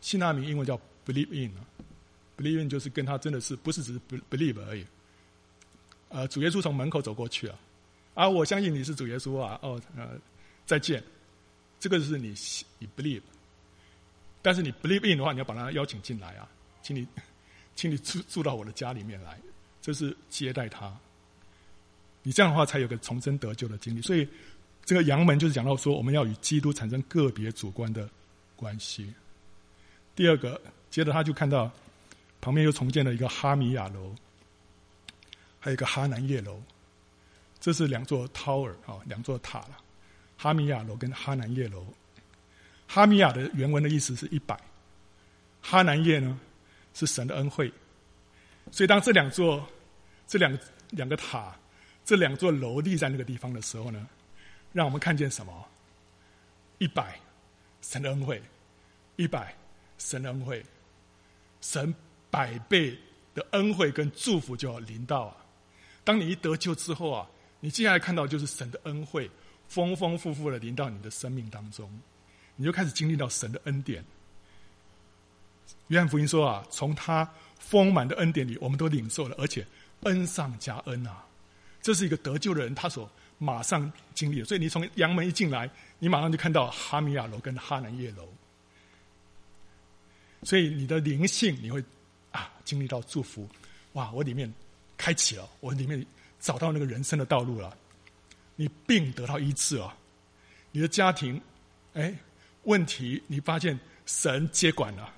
[0.00, 4.84] 信他名英文叫 believe in，believe in 就是跟他真的是不是只是 believe 而已，
[6.08, 7.58] 呃，主耶稣从门口走过去啊，
[8.14, 10.10] 啊，我相信你是主耶稣啊，哦，呃，
[10.66, 11.02] 再见，
[11.80, 12.34] 这个是你
[12.78, 13.22] 你 believe。
[14.40, 16.48] 但是你 believe in 的话，你要把他邀请进来啊，
[16.80, 17.06] 请你，
[17.74, 19.38] 请你住住到我的家里面来，
[19.82, 20.96] 这是接待他。
[22.22, 24.00] 你这样的话，才有个重生得救的经历。
[24.00, 24.26] 所以，
[24.84, 28.08] 这个羊门就是讲到说，我们要与基督产生个别主观的
[28.54, 29.12] 关系。
[30.18, 31.70] 第二个，接着他就看到
[32.40, 34.12] 旁边又重建了一个哈米亚楼，
[35.60, 36.60] 还有一个哈南叶楼，
[37.60, 39.78] 这是两座 tower 啊，两座塔了。
[40.36, 41.86] 哈米亚楼跟哈南叶楼。
[42.88, 44.60] 哈米亚的原文的意思是一百，
[45.62, 46.36] 哈南叶呢
[46.94, 47.72] 是神的恩惠，
[48.72, 49.64] 所以当这两座、
[50.26, 50.58] 这两
[50.90, 51.54] 两个塔、
[52.04, 54.04] 这两座楼立在那个地方的时候呢，
[54.72, 55.64] 让我们看见什么？
[56.78, 57.20] 一百
[57.82, 58.42] 神的恩惠，
[59.14, 59.54] 一百
[59.98, 60.64] 神恩惠，
[61.60, 61.94] 神
[62.30, 62.96] 百倍
[63.34, 65.36] 的恩惠跟祝福就要临到啊！
[66.04, 67.28] 当你一得救之后啊，
[67.60, 69.30] 你接下来看到就是神的恩惠
[69.68, 71.90] 丰丰富富的临到你的生命当中。
[72.56, 74.04] 你就开始经历到神的恩典。
[75.88, 79.66] 约翰福音说啊，从他丰满的恩典里，我们都领受了，而且
[80.02, 81.24] 恩上加恩啊！
[81.80, 84.44] 这是一个得救的人他所马上经历的。
[84.44, 88.28] 所以你从阳门一进来，你马上就看到哈米亚楼跟哈南叶楼。
[90.42, 91.82] 所以你的灵性你会
[92.30, 93.48] 啊经历到祝福，
[93.92, 94.10] 哇！
[94.12, 94.52] 我里面
[94.96, 96.04] 开启了，我里面
[96.40, 97.76] 找到那个人生的道路了。
[98.56, 99.94] 你病得到医治了，
[100.72, 101.40] 你的家庭，
[101.94, 102.14] 哎。
[102.64, 105.10] 问题，你发现神接管了，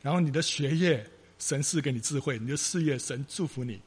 [0.00, 1.06] 然后你的学业，
[1.38, 3.80] 神赐给你智慧；你的事业，神祝福你。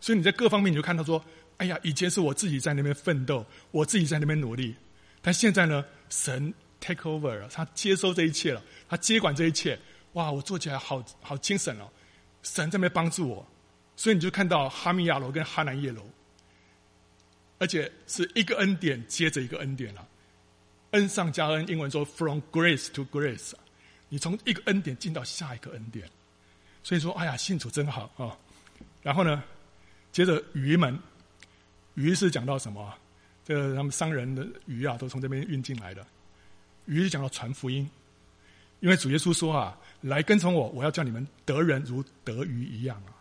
[0.00, 1.24] 所以你在各方面，你就看到说
[1.58, 4.74] ：“哎呀，以前是我自己在那边奋斗，我自己在那边努力，
[5.22, 9.78] 但现在呢，神 take over 了，他接收这一切了，他接管这一切。
[10.14, 11.88] 哇，我做起来好好精神哦！
[12.42, 13.46] 神在那边帮助我，
[13.96, 16.02] 所以你就看到哈米亚楼跟哈南耶楼。
[17.58, 20.08] 而且是一个恩典接着一个恩典了，
[20.92, 21.68] 恩上加恩。
[21.68, 23.52] 英文说 “from grace to grace”，
[24.08, 26.08] 你从一个恩典进到下一个恩典。
[26.82, 28.34] 所以说，哎呀，信主真好啊！
[29.02, 29.44] 然后呢，
[30.10, 30.98] 接着鱼们，
[31.94, 32.94] 鱼是讲到什么？
[33.44, 36.06] 这个他们商人的鱼啊，都从这边运进来的。
[36.86, 37.86] 鱼是讲到传福音，
[38.80, 43.14] 因为主耶稣说啊：“来跟从我，我要叫你们得人如得鱼一样啊。”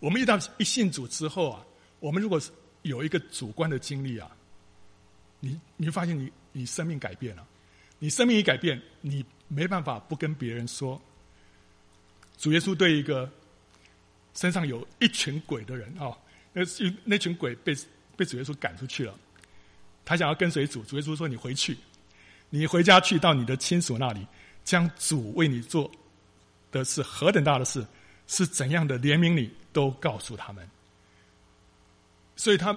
[0.00, 1.64] 我们一到一信主之后啊，
[2.00, 2.50] 我们如果是
[2.82, 4.30] 有一个主观的经历啊，
[5.38, 7.46] 你你会发现你你生命改变了，
[8.00, 11.00] 你生命一改变，你没办法不跟别人说。
[12.36, 13.30] 主耶稣对一个
[14.34, 16.18] 身上有一群鬼的人啊、哦，
[16.52, 16.62] 那
[17.04, 17.72] 那群鬼被
[18.16, 19.14] 被主耶稣赶出去了，
[20.04, 21.76] 他想要跟随主，主耶稣说：“你回去，
[22.50, 24.26] 你回家去到你的亲属那里，
[24.64, 25.90] 将主为你做
[26.70, 27.86] 的是何等大的事，
[28.26, 30.68] 是怎样的怜悯你，都告诉他们。”
[32.36, 32.76] 所以他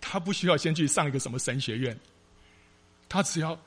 [0.00, 1.98] 他不需要先去上一个什么神学院，
[3.08, 3.58] 他只要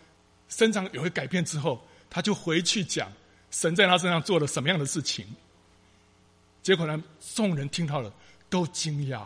[0.50, 3.12] 身上有一个改变之后，他就回去讲。
[3.50, 5.26] 神在他身上做了什么样的事情？
[6.62, 7.02] 结果呢，
[7.34, 8.13] 众人听到了
[8.50, 9.26] 都惊讶。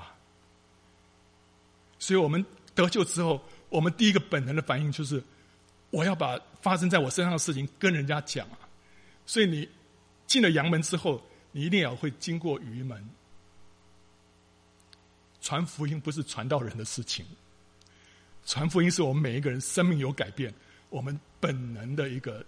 [1.98, 5.24] 所以我们得救之后，我们第一个本能的反应就是，
[5.92, 8.58] 我要把发生在我身上的事情跟人家讲啊。
[9.28, 9.70] 所以你
[10.26, 13.08] 进了羊门之后，你一定要会经过鱼门。
[15.40, 17.24] 传福音不是传道人的事情，
[18.46, 20.52] 传福音是我们每一个人生命有改变，
[20.90, 22.44] 我们本能的一个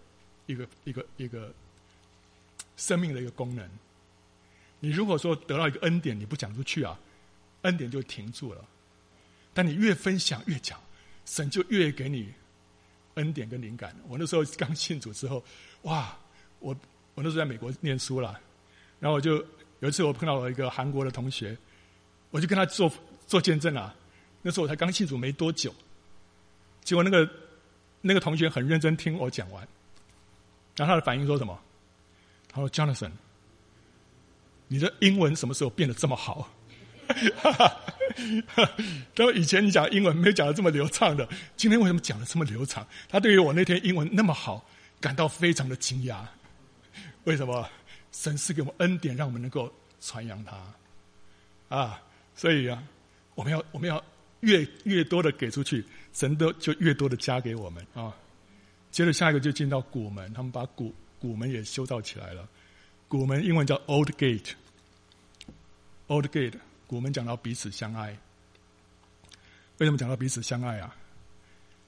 [0.48, 1.06] 一个一个。
[1.18, 1.54] 一个
[2.76, 3.70] 生命的一个功能，
[4.80, 7.00] 你如果说得到一个恩典，你不讲出去啊，
[7.62, 8.66] 恩典就停住了。
[9.54, 10.82] 但你越分享越讲，
[11.24, 12.34] 神就越给你
[13.16, 13.96] 恩典跟灵感。
[14.08, 15.44] 我那时候刚信主之后，
[15.84, 16.18] 哇，
[16.60, 16.76] 我
[17.16, 18.40] 我那时候在美国念书了，
[19.00, 19.36] 然后我就
[19.80, 21.58] 有一次我碰到了一个韩国的同学，
[22.32, 22.92] 我就跟他做
[23.28, 23.94] 做见证啊。
[24.42, 25.74] 那时候我才刚信主没多久，
[26.84, 27.30] 结果那个
[28.02, 29.68] 那个同学很认真听我讲完，
[30.76, 31.60] 然后他的反应说什么？
[32.50, 33.10] 他说：“Jonathan，
[34.68, 36.48] 你的英文什么时候变得这么好？”
[37.36, 38.72] 哈哈，
[39.16, 44.68] 都：“以前你讲英文没有讲的这么流畅的，今天为什么讲的这么流畅？”他对于我那天英文那么好
[45.00, 46.26] 感到非常的惊讶。
[47.24, 47.70] 为什么？
[48.12, 52.00] 神是给我们恩典，让我们能够传扬他啊！
[52.36, 52.84] 所以啊，
[53.34, 54.00] 我们要我们要
[54.42, 58.14] 越越多的给出去，神都就越多的加给我们啊。
[58.92, 62.48] 接着下一个就进到古门，他们把古古门也修造起来了，
[63.08, 64.52] 古门英文叫 Old Gate。
[66.06, 66.54] Old Gate，
[66.96, 68.18] 我们讲到彼此相爱。
[69.80, 70.96] 为什么讲到彼此相爱啊？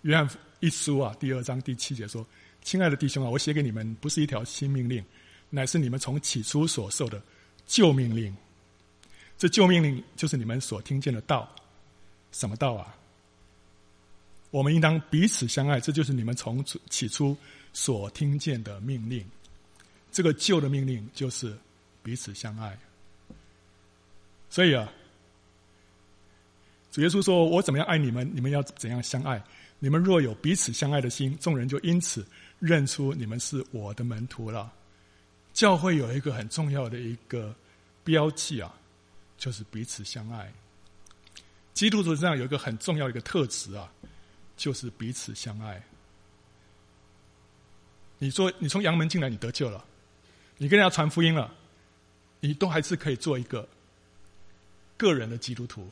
[0.02, 2.26] 约翰一书啊，第二章第七节说
[2.63, 5.04] ：“亲爱的弟兄啊，我写给你们不是一条新命令，
[5.50, 7.22] 乃是你们从起初所受的
[7.65, 8.36] 旧命令。
[9.38, 11.50] 这旧命令就是你们所听见的道。
[12.32, 12.96] 什么道啊？
[14.52, 17.36] 我们应当彼此相爱，这就是你们从起初。”
[17.78, 19.30] 所听见的命令，
[20.10, 21.54] 这个旧的命令就是
[22.02, 22.80] 彼此相爱。
[24.49, 24.91] 所以啊，
[26.91, 29.43] 主耶稣说：“我怎么样爱你们，你们要怎样相爱。
[29.79, 32.25] 你们若有彼此相爱的心，众人就因此
[32.60, 34.71] 认出你们是我的门徒了。”
[35.53, 37.55] 教会有一个很重要的一个
[38.03, 38.73] 标记啊，
[39.38, 40.51] 就是彼此相爱。
[41.73, 43.89] 基督徒身上有一个很重要的一个特质啊，
[44.58, 45.81] 就是彼此相爱。
[48.17, 49.84] 你说你从阳门进来，你得救了，
[50.58, 51.53] 你跟人家传福音了，
[52.39, 53.67] 你都还是可以做一个
[54.97, 55.89] 个人的基督徒。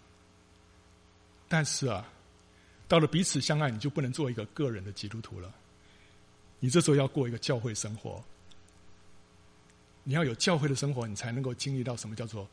[1.48, 2.08] 但是啊，
[2.88, 5.54] 到了彼此相爱，你就不能做一个个人的基督徒了。
[6.60, 8.24] 你这时候要过一个教会生活，
[10.04, 12.48] 你要有教会的生活，你才能够经历到什么叫做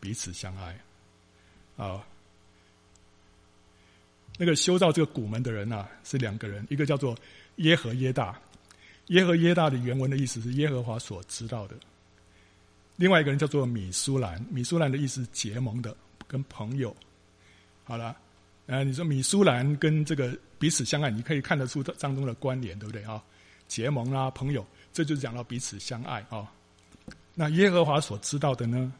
[0.00, 0.78] 彼此相爱。
[1.76, 2.04] 啊，
[4.38, 7.16] 那个修造这个古门的人呐、啊，是两个人，一个叫做
[7.56, 8.40] 耶和耶大。
[9.08, 11.76] 耶和耶大的原文的意思是耶和华所知道的。
[13.00, 15.96] 另外一个人叫做米苏兰，米苏兰的意思是结盟的，
[16.28, 16.94] 跟朋友。
[17.82, 18.14] 好了，
[18.66, 23.24] 呃，你说米苏兰跟这个彼此相爱，你可以看得出当中的关联，对不对啊？
[23.66, 26.52] 结盟啊，朋友，这就是讲到彼此相爱啊。
[27.34, 28.92] 那耶和华所知道的呢？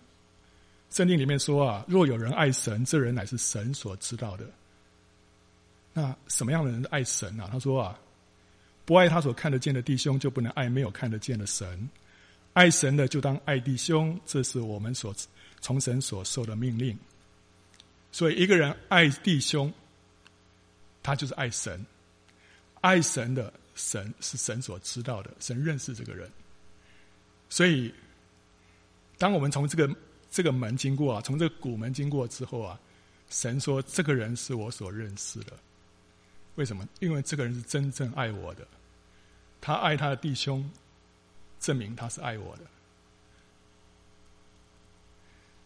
[0.89, 4.47] 圣经里面说啊，若有人爱神，这人乃是神所知道的。
[5.93, 7.51] 那什么样的人爱神啊？
[7.53, 7.99] 他说啊。
[8.87, 11.87] 不爱他所看得见的弟兄，就不能爱没有看得见的神。
[12.53, 15.15] 爱神的就当爱弟兄，这是我们所
[15.61, 16.99] 从神所受的命令。
[18.13, 19.73] 所以，一个人爱弟兄，
[21.03, 21.85] 他就是爱神。
[22.81, 26.29] 爱神的神是神所知道的，神认识这个人。
[27.49, 27.93] 所以，
[29.17, 29.95] 当我们从这个
[30.31, 32.81] 这个门经过啊，从这个古门经过之后啊，
[33.29, 35.53] 神说这个人是我所认识的。
[36.57, 36.89] 为什么？
[36.99, 38.67] 因为这个人是真正爱我的，
[39.61, 40.69] 他爱他的弟兄，
[41.61, 42.65] 证明他是爱我的。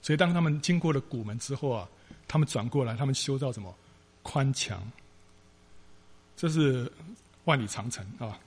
[0.03, 1.88] 所以当他们经过了谷门之后啊，
[2.28, 3.74] 他们转过来，他们修造什么？
[4.22, 4.86] 宽墙。
[6.36, 6.90] 这是
[7.45, 8.38] 万里长城啊。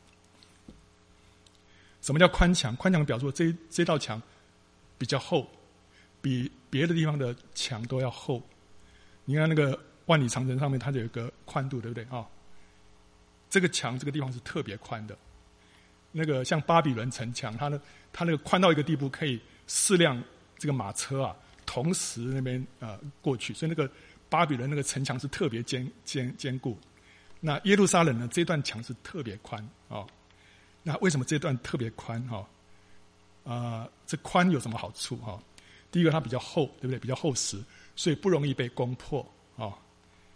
[2.01, 2.75] 什么叫宽墙？
[2.75, 4.21] 宽墙表示这这道墙
[4.97, 5.49] 比较厚，
[6.21, 8.41] 比别的地方的墙都要厚。
[9.25, 12.27] 你看那个万里长城上面，它就有一个宽度，对不对啊？
[13.49, 15.17] 这个墙这个地方是特别宽的。
[16.17, 17.79] 那个像巴比伦城墙，它的
[18.11, 20.21] 它那个宽到一个地步，可以四辆
[20.57, 23.53] 这个马车啊，同时那边呃过去。
[23.53, 23.87] 所以那个
[24.27, 26.75] 巴比伦那个城墙是特别坚坚坚固。
[27.39, 30.03] 那耶路撒冷呢，这段墙是特别宽啊。
[30.81, 32.37] 那为什么这段特别宽哈？
[33.43, 35.39] 啊、呃，这宽有什么好处哈？
[35.91, 36.97] 第一个它比较厚，对不对？
[36.97, 37.61] 比较厚实，
[37.95, 39.71] 所以不容易被攻破啊。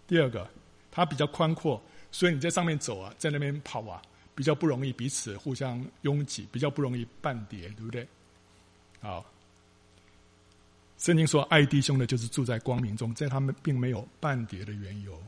[0.07, 0.47] 第二个，
[0.91, 4.01] 它比较宽阔，所以你在上面走啊，在那边跑啊，
[4.33, 8.07] 比较不容易彼此互相拥挤，比较不容易半跌，对不对？
[8.99, 9.25] 好，
[10.97, 15.21] 圣经说爱弟兄的，就是住在光明中，在他们并没有绊跌的缘由。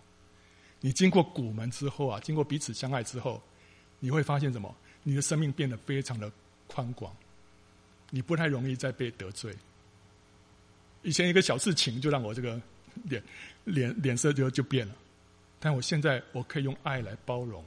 [0.80, 3.42] 你经过古门之后啊，经过彼此相爱之后，
[4.00, 4.76] 你会发现什么？
[5.04, 6.32] 你的生命变得非常的
[6.68, 7.16] 宽广，
[8.10, 9.54] 你不太容易再被得罪。
[11.02, 12.62] 以前一个小事情就让我这个
[13.04, 13.22] 脸
[13.66, 14.96] 脸脸色就就变了，
[15.60, 17.64] 但我现在我可以用爱来包容。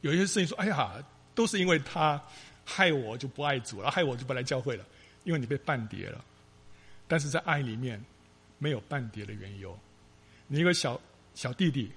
[0.00, 0.92] 有一些事情说：“哎呀，
[1.34, 2.22] 都是因为他
[2.64, 4.84] 害我就不爱主了，害我就不来教会了，
[5.24, 6.24] 因为你被绊跌了。”
[7.08, 8.02] 但是在爱里面
[8.58, 9.78] 没有绊跌的缘由。
[10.46, 11.00] 你一个小
[11.34, 11.90] 小弟弟，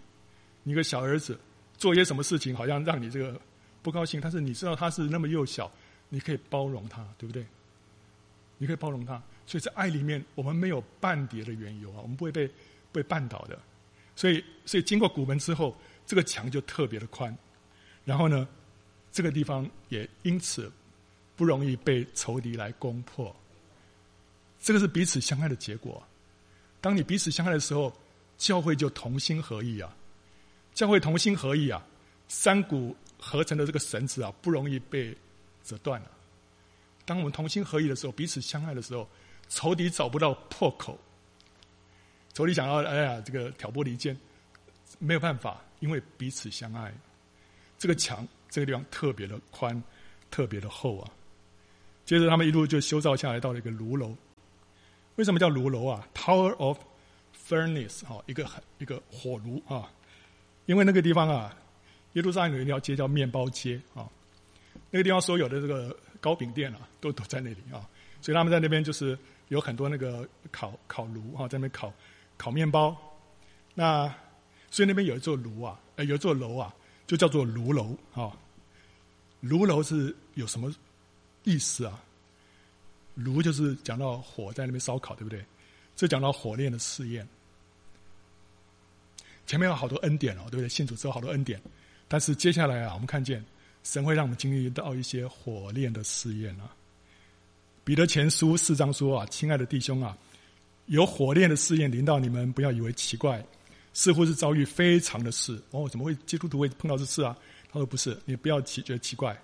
[0.63, 1.39] 你一个小儿子。
[1.77, 3.39] 做一些什么事情，好像让你这个
[3.81, 5.71] 不高兴，但是你知道他是那么幼小，
[6.09, 7.45] 你可以包容他，对不对？
[8.57, 9.13] 你可以包容他，
[9.45, 12.51] 所以在爱里面，我们没有绊跌的缘由啊，我们不会被
[12.91, 13.57] 被绊倒的。
[14.13, 15.73] 所以，所以经过古门之后，
[16.05, 17.33] 这个墙就特别的宽，
[18.09, 18.47] 然后呢，
[19.11, 20.71] 这个地方也因此
[21.35, 23.33] 不容易被仇敌来攻破。
[24.59, 26.01] 这个是彼此相爱的结果。
[26.81, 27.95] 当你彼此相爱的时候，
[28.35, 29.95] 教会就同心合意啊。
[30.73, 31.85] 教会同心合意啊，
[32.27, 35.15] 三股合成的这个绳子啊，不容易被
[35.63, 36.09] 折断了。
[37.05, 39.07] 当我们同心合意的时候，彼此相爱的时候，
[39.49, 40.97] 仇敌找不到破口。
[42.33, 44.19] 仇敌想要哎呀，这个挑拨离间，
[44.97, 46.91] 没有办法，因为彼此相爱。
[47.79, 49.81] 这个墙这个地方特别的宽，
[50.29, 51.09] 特别的厚啊。
[52.05, 54.15] 接着他们一路就修造下来，到了一个炉楼。
[55.15, 56.77] 为什么叫炉楼啊？Tower of
[57.47, 59.91] Furnace 哈，一个一个火炉啊。
[60.65, 61.57] 因为那个地方啊，
[62.13, 64.07] 耶路撒冷有一条街叫面包街啊，
[64.91, 67.87] 那个地方所有的这个糕饼店啊，都都在那里啊，
[68.21, 69.17] 所以他们在那边就是
[69.47, 71.93] 有很多那个烤烤炉啊，在那边烤
[72.37, 72.95] 烤面包。
[73.73, 74.13] 那
[74.69, 76.73] 所以那边有一座炉啊，呃，有一座楼啊，
[77.09, 78.31] 就叫做炉楼啊。
[79.39, 80.71] 炉楼是有什么
[81.43, 81.99] 意思啊？
[83.15, 85.43] 炉就是讲到火在那边烧烤，对不对？
[85.95, 87.27] 这讲到火炼的试验。
[89.47, 90.69] 前面有好多恩典哦，对不对？
[90.69, 91.59] 信主之后好多恩典，
[92.07, 93.43] 但是接下来啊，我们看见
[93.83, 96.71] 神会让我们经历到一些火炼的试验啊。
[97.83, 100.15] 彼得前书四章说啊，亲爱的弟兄啊，
[100.85, 103.43] 有火炼的试验临到你们，不要以为奇怪，
[103.93, 105.87] 似乎是遭遇非常的事哦。
[105.89, 107.35] 怎么会基督徒会碰到这事啊？
[107.71, 109.39] 他说不是，你不要奇觉得奇怪，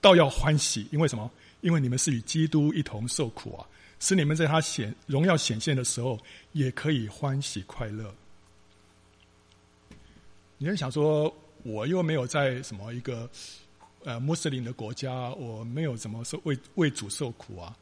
[0.00, 1.30] 倒要欢喜，因为什么？
[1.60, 3.66] 因为你们是与基督一同受苦啊，
[3.98, 6.18] 使你们在他显荣耀显现的时候，
[6.52, 8.14] 也可以欢喜快乐。
[10.56, 11.32] 你会想说，
[11.62, 13.28] 我又没有在什么一个
[14.04, 17.76] 呃穆斯林的国家，我没有怎么受为为主受苦啊？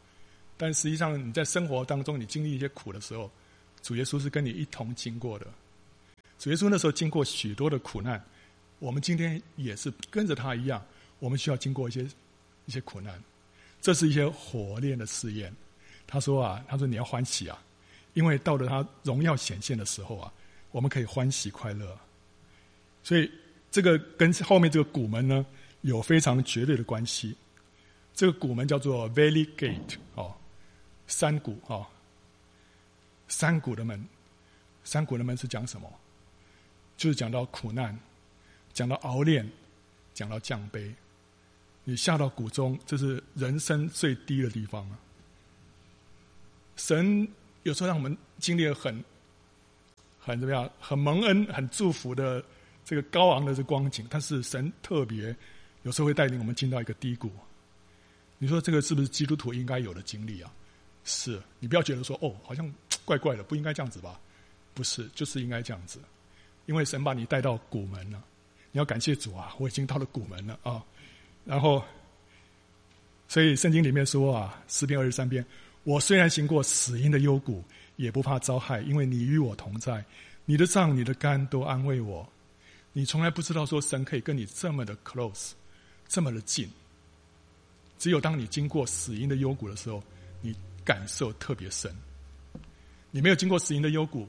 [0.57, 3.31] 但实际上你在生活当中，你经历一些苦的时候，
[3.83, 5.47] 主耶稣是跟你一同经过的。
[6.39, 8.23] 主耶稣那时候经过许多的苦难，
[8.79, 10.85] 我们今天也是跟着他一样，
[11.19, 12.07] 我们需要经过一些
[12.67, 13.23] 一些苦难。
[13.81, 15.55] 这是一些火炼的试验。
[16.07, 17.63] 他说啊，他说你要欢喜啊，
[18.15, 20.33] 因为到了他荣耀显现的时候啊，
[20.71, 21.99] 我们可以欢喜快乐。
[23.03, 23.31] 所以，
[23.71, 25.47] 这个跟后面这个谷门呢，
[25.83, 27.37] 有非常绝对的关系。
[28.15, 30.35] 这个谷门叫做 Valley Gate 哦，
[31.07, 31.87] 山谷哦，
[33.29, 34.05] 山谷的门，
[34.85, 35.89] 山谷的门是讲什么？
[36.97, 37.99] 就是讲到苦难，
[38.73, 39.49] 讲到熬炼，
[40.15, 40.93] 讲到降卑。
[41.85, 44.99] 你下到谷中，这是人生最低的地方啊。
[46.77, 47.27] 神
[47.63, 49.05] 有时候让我们经历了很、
[50.19, 52.45] 很怎么样，很蒙恩、很祝福的。
[52.89, 55.35] 这个高昂的这光景，但是神特别
[55.83, 57.29] 有时候会带领我们进到一个低谷。
[58.39, 60.55] 你说这个是不是基督徒应该有的经历啊？
[61.03, 62.73] 是，你不要觉得说哦，好像
[63.05, 64.21] 怪怪的，不应该这样子吧？
[64.73, 65.99] 不是，就是应该这样子，
[66.67, 68.23] 因为神把你带到谷门了，
[68.73, 69.55] 你要感谢主啊！
[69.59, 70.85] 我已经到了谷门了啊！
[71.45, 71.83] 然后，
[73.29, 75.45] 所以圣经里面说啊，诗篇二十三篇，
[75.85, 77.63] 我虽然行过死荫的幽谷，
[77.97, 80.05] 也不怕遭害，因为你与我同在，
[80.45, 82.29] 你的杖、你的竿都安慰我。
[82.93, 85.53] 你从来不知道说神可以跟你这么的 close，
[86.09, 86.69] 这么的近。
[87.99, 90.03] 只有当你经过死荫的幽谷的时候，
[90.41, 90.55] 你
[90.85, 91.95] 感受特别深。
[93.11, 94.29] 你没有经过死荫的幽谷，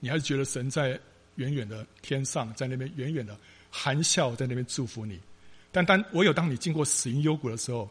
[0.00, 0.98] 你还是觉得神在
[1.38, 3.36] 远远的天上，在那边远远的
[3.70, 5.18] 含笑在那边祝福你。
[5.72, 7.88] 但当唯有当你经过死荫幽谷的时候，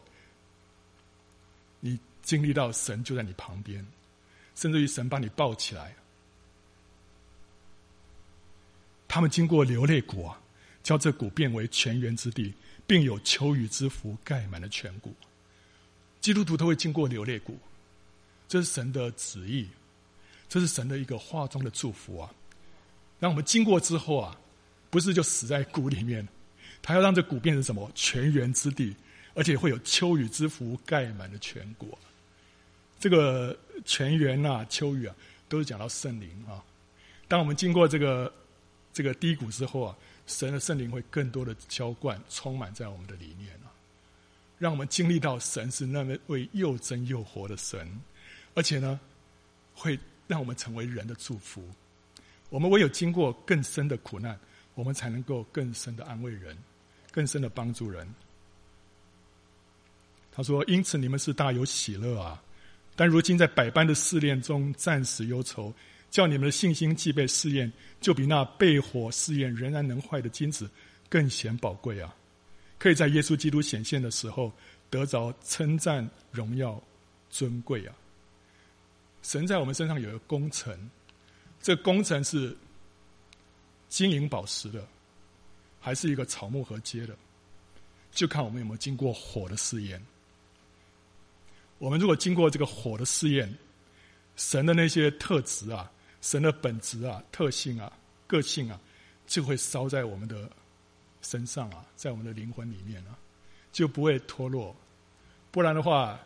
[1.80, 3.86] 你经历到神就在你旁边，
[4.54, 5.94] 甚至于神把你抱起来。
[9.06, 10.40] 他们经过流泪谷啊，
[10.82, 12.52] 叫这谷变为泉源之地，
[12.86, 15.14] 并有秋雨之福盖满了全谷。
[16.20, 17.58] 基督徒都会经过流泪谷，
[18.46, 19.66] 这是神的旨意。
[20.50, 22.34] 这是神的一个话中的祝福啊！
[23.18, 24.38] 让我们经过之后啊，
[24.90, 26.26] 不是就死在谷里面，
[26.80, 28.94] 他要让这谷变成什么泉源之地，
[29.34, 31.98] 而且会有秋雨之福盖满了全国。
[33.00, 35.14] 这个泉源啊、秋雨啊，
[35.48, 36.62] 都是讲到圣灵啊。
[37.26, 38.32] 当我们经过这个
[38.92, 39.96] 这个低谷之后啊，
[40.26, 43.70] 神的圣灵会更多的浇灌、充满在我们的里面啊，
[44.58, 47.88] 让我们经历到神是那位又真又活的神，
[48.54, 48.98] 而且呢，
[49.74, 49.98] 会。
[50.28, 51.66] 让我们成为人的祝福。
[52.50, 54.38] 我们唯有经过更深的苦难，
[54.74, 56.56] 我们才能够更深的安慰人，
[57.10, 58.08] 更深的帮助人。
[60.32, 62.40] 他说：“因此你们是大有喜乐啊！
[62.94, 65.74] 但如今在百般的试炼中暂时忧愁，
[66.10, 67.70] 叫你们的信心既被试验，
[68.00, 70.70] 就比那被火试验仍然能坏的金子
[71.08, 72.14] 更显宝贵啊！
[72.78, 74.52] 可以在耶稣基督显现的时候
[74.88, 76.80] 得着称赞、荣耀、
[77.28, 77.94] 尊贵啊！”
[79.22, 80.88] 神在我们身上有一个工程，
[81.68, 82.56] 这工程是
[83.90, 84.82] 金银宝石的，
[85.78, 87.14] 还是一个草木合接的，
[88.10, 90.02] 就看我们有没有经过火的试验。
[91.76, 93.54] 我们如果经过这个火的试验，
[94.34, 95.92] 神的那些特质啊，
[96.22, 97.92] 神的本质啊、特性啊、
[98.26, 98.80] 个性啊，
[99.26, 100.50] 就会烧在我们的
[101.20, 103.12] 身上啊，在我们的灵魂里面啊，
[103.72, 104.74] 就不会脱落。
[105.50, 106.18] 不然的话，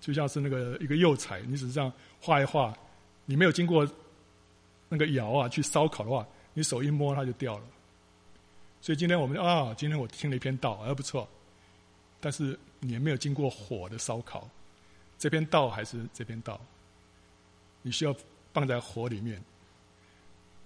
[0.00, 1.92] 就像是那个一个釉彩，你只是这样。
[2.18, 2.74] 画一画，
[3.26, 3.86] 你没有经过
[4.90, 7.64] 那个窑啊去烧烤的话，你手一摸它就掉了。
[8.82, 11.26] 所以今天我们啊，今天我听了一篇道，还不错，
[12.20, 14.48] 但是你也没有经过火的烧烤，
[15.16, 16.60] 这篇道还是这篇道，
[17.82, 18.14] 你需要
[18.52, 19.40] 放在火里面，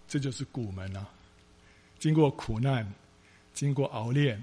[0.08, 1.06] 这就是古门啊。
[1.98, 2.90] 经过苦难，
[3.52, 4.42] 经过熬炼，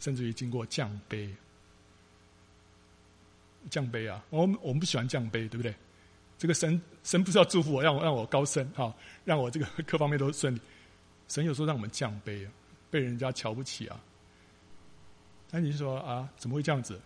[0.00, 1.28] 甚至于经过降杯，
[3.70, 5.74] 降杯啊，我们我们不喜欢降杯，对不对？
[6.38, 10.60] 这个神神不是要祝福我，让我让我高升哈，让我这个各方面都顺利。
[11.26, 12.52] 神有时候让我们降卑啊，
[12.90, 14.00] 被人家瞧不起啊。
[15.50, 17.00] 那你说啊，怎么会这样子？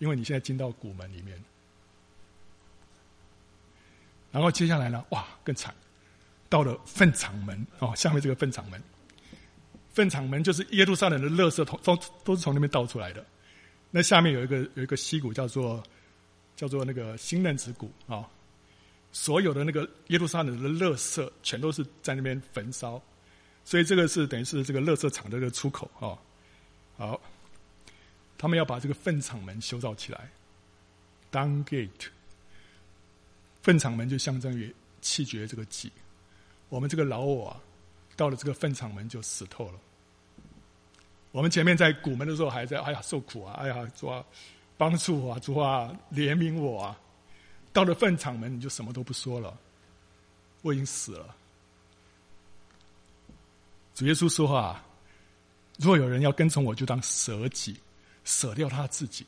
[0.00, 1.42] 因为你现在进到古门里面，
[4.30, 5.74] 然后接下来呢，哇，更惨，
[6.50, 8.82] 到了粪场门哦，下面这个粪场门，
[9.94, 13.24] 粪场门就是耶路撒冷的垃圾桶，都都是从那边倒出来的。
[13.90, 15.82] 那下面有一个有一个溪谷，叫做
[16.54, 18.16] 叫做那个新嫩子谷啊。
[18.16, 18.26] 哦
[19.14, 23.00] 所有的那个耶路撒冷的垃圾，全都是在那边焚烧，
[23.64, 26.18] 所以这个是等于是这个垃圾场的这个出口啊。
[26.96, 27.20] 好，
[28.36, 30.28] 他们要把这个粪场门修造起来
[31.30, 32.08] ，Dung Gate。
[33.62, 35.92] 粪场门就象征于弃绝这个己，
[36.68, 37.60] 我们这个老我啊，
[38.16, 39.78] 到了这个粪场门就死透了。
[41.30, 44.24] 我们前面在古门的时候还在哎呀受苦啊，哎呀主啊
[44.76, 46.98] 帮助我啊，主啊怜悯我啊。
[47.74, 49.58] 到了粪场门，你就什么都不说了。
[50.62, 51.36] 我已经死了。
[53.94, 54.82] 主耶稣说话
[55.78, 57.76] ：“若有人要跟从我，就当舍己，
[58.24, 59.26] 舍掉他自己。”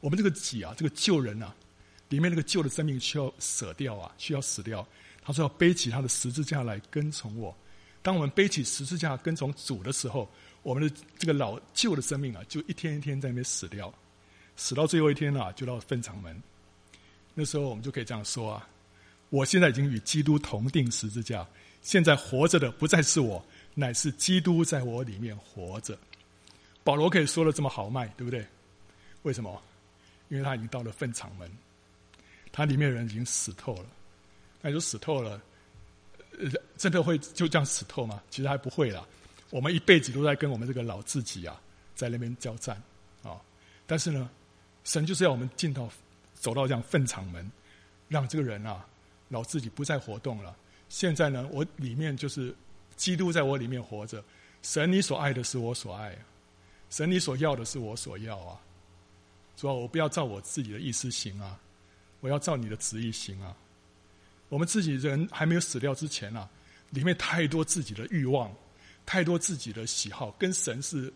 [0.00, 1.54] 我们这个己啊，这个旧人啊，
[2.08, 4.86] 里面那个旧的生命需要舍掉啊，需要死掉。
[5.20, 7.54] 他说要背起他的十字架来跟从我。
[8.00, 10.28] 当我们背起十字架跟从主的时候，
[10.62, 13.92] 我们的这个老旧的生命啊，就一天一天在那边死掉，
[14.56, 16.40] 死到最后一天啊，就到粪场门。
[17.34, 18.68] 那时候我们就可以这样说啊，
[19.30, 21.46] 我现在已经与基督同钉十字架，
[21.80, 23.42] 现在活着的不再是我，
[23.74, 25.98] 乃是基督在我里面活着。
[26.84, 28.46] 保罗可以说的这么豪迈，对不对？
[29.22, 29.62] 为什么？
[30.28, 31.50] 因为他已经到了粪场门，
[32.52, 33.86] 他里面的人已经死透了。
[34.60, 35.40] 那就死透了，
[36.76, 38.22] 真的会就这样死透吗？
[38.30, 39.06] 其实还不会啦。
[39.48, 41.58] 我们一辈子都在跟我们这个老自己啊，
[41.94, 42.76] 在那边交战
[43.22, 43.40] 啊。
[43.86, 44.28] 但是呢，
[44.84, 45.90] 神就是要我们进到。
[46.42, 47.48] 走到这样粪场门，
[48.08, 48.84] 让这个人啊，
[49.28, 50.56] 老自己不再活动了。
[50.88, 52.52] 现在呢，我里面就是
[52.96, 54.22] 基督在我里面活着。
[54.60, 56.18] 神，你所爱的是我所爱，
[56.90, 58.60] 神，你所要的是我所要啊。
[59.56, 61.56] 主啊，我不要照我自己的意思行啊，
[62.18, 63.56] 我要照你的旨意行啊。
[64.48, 66.50] 我们自己人还没有死掉之前啊，
[66.90, 68.52] 里面太多自己的欲望，
[69.06, 71.12] 太多自己的喜好，跟神是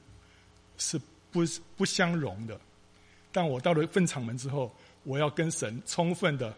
[0.79, 1.01] 是
[1.33, 1.41] 不
[1.77, 2.61] 不相容的。
[3.33, 4.75] 但我到了粪场门之后，
[5.07, 6.53] 我要跟神充分的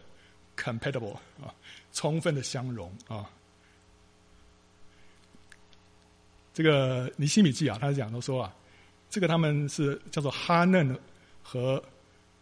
[0.57, 1.53] compatible 啊，
[1.93, 3.29] 充分的相容啊。
[6.51, 8.53] 这个尼希米记啊，他讲都说啊，
[9.07, 10.99] 这个他们是叫做哈嫩
[11.43, 11.81] 和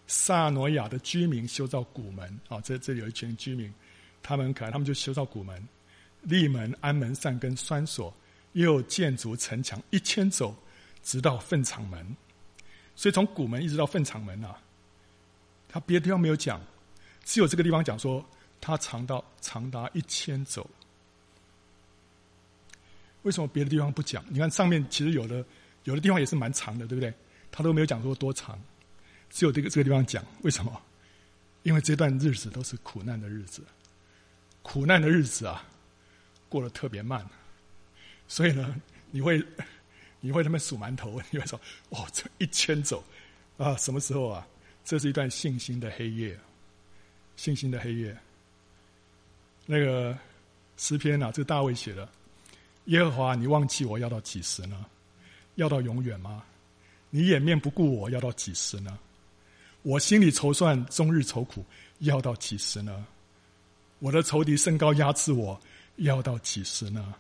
[0.08, 3.72] 撒诺亚的居民修造古门啊，这这里有一群居民，
[4.24, 5.62] 他们可能他们就修造古门、
[6.22, 8.12] 立门、安门、善根、栓锁，
[8.54, 10.56] 又建筑城墙一千走，
[11.04, 12.16] 直到粪场门。
[12.96, 14.58] 所以从古门一直到粪场门啊，
[15.82, 16.62] 别的地方没有讲，
[17.24, 18.26] 只有这个地方讲说，
[18.60, 20.66] 它长到长达一千肘。
[23.24, 24.24] 为什么别的地方不讲？
[24.30, 25.46] 你看上面其实有的
[25.84, 27.14] 有的地方也是蛮长的，对不对？
[27.52, 28.60] 他都没有讲说多长，
[29.30, 30.24] 只有这个这个地方讲。
[30.44, 30.82] 为什么？
[31.64, 33.62] 因为这段日子都是苦难的日子，
[34.62, 35.66] 苦难的日子啊，
[36.50, 37.26] 过得特别慢，
[38.28, 38.76] 所以呢，
[39.12, 39.46] 你会。
[40.20, 43.04] 你会他们数馒头，你会说：“哦，这一千走
[43.58, 44.46] 啊，什么时候啊？”
[44.88, 46.40] 这是一段信心的黑夜，
[47.36, 48.18] 信心的黑夜。
[49.66, 50.18] 那个
[50.78, 52.08] 诗篇啊，这个大卫写的
[52.88, 54.86] ：“耶和华，你忘记我要到几时呢？
[55.56, 56.42] 要到永远吗？
[57.10, 58.98] 你掩面不顾我要到几时呢？
[59.82, 61.66] 我心里筹算，终日愁苦，
[62.00, 63.06] 要到几时呢？
[64.00, 65.60] 我的仇敌身高压制我，
[65.98, 67.14] 要到几时呢？”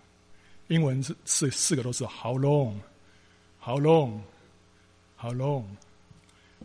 [0.69, 5.65] 英文是四四个都是 How long？How long？How long？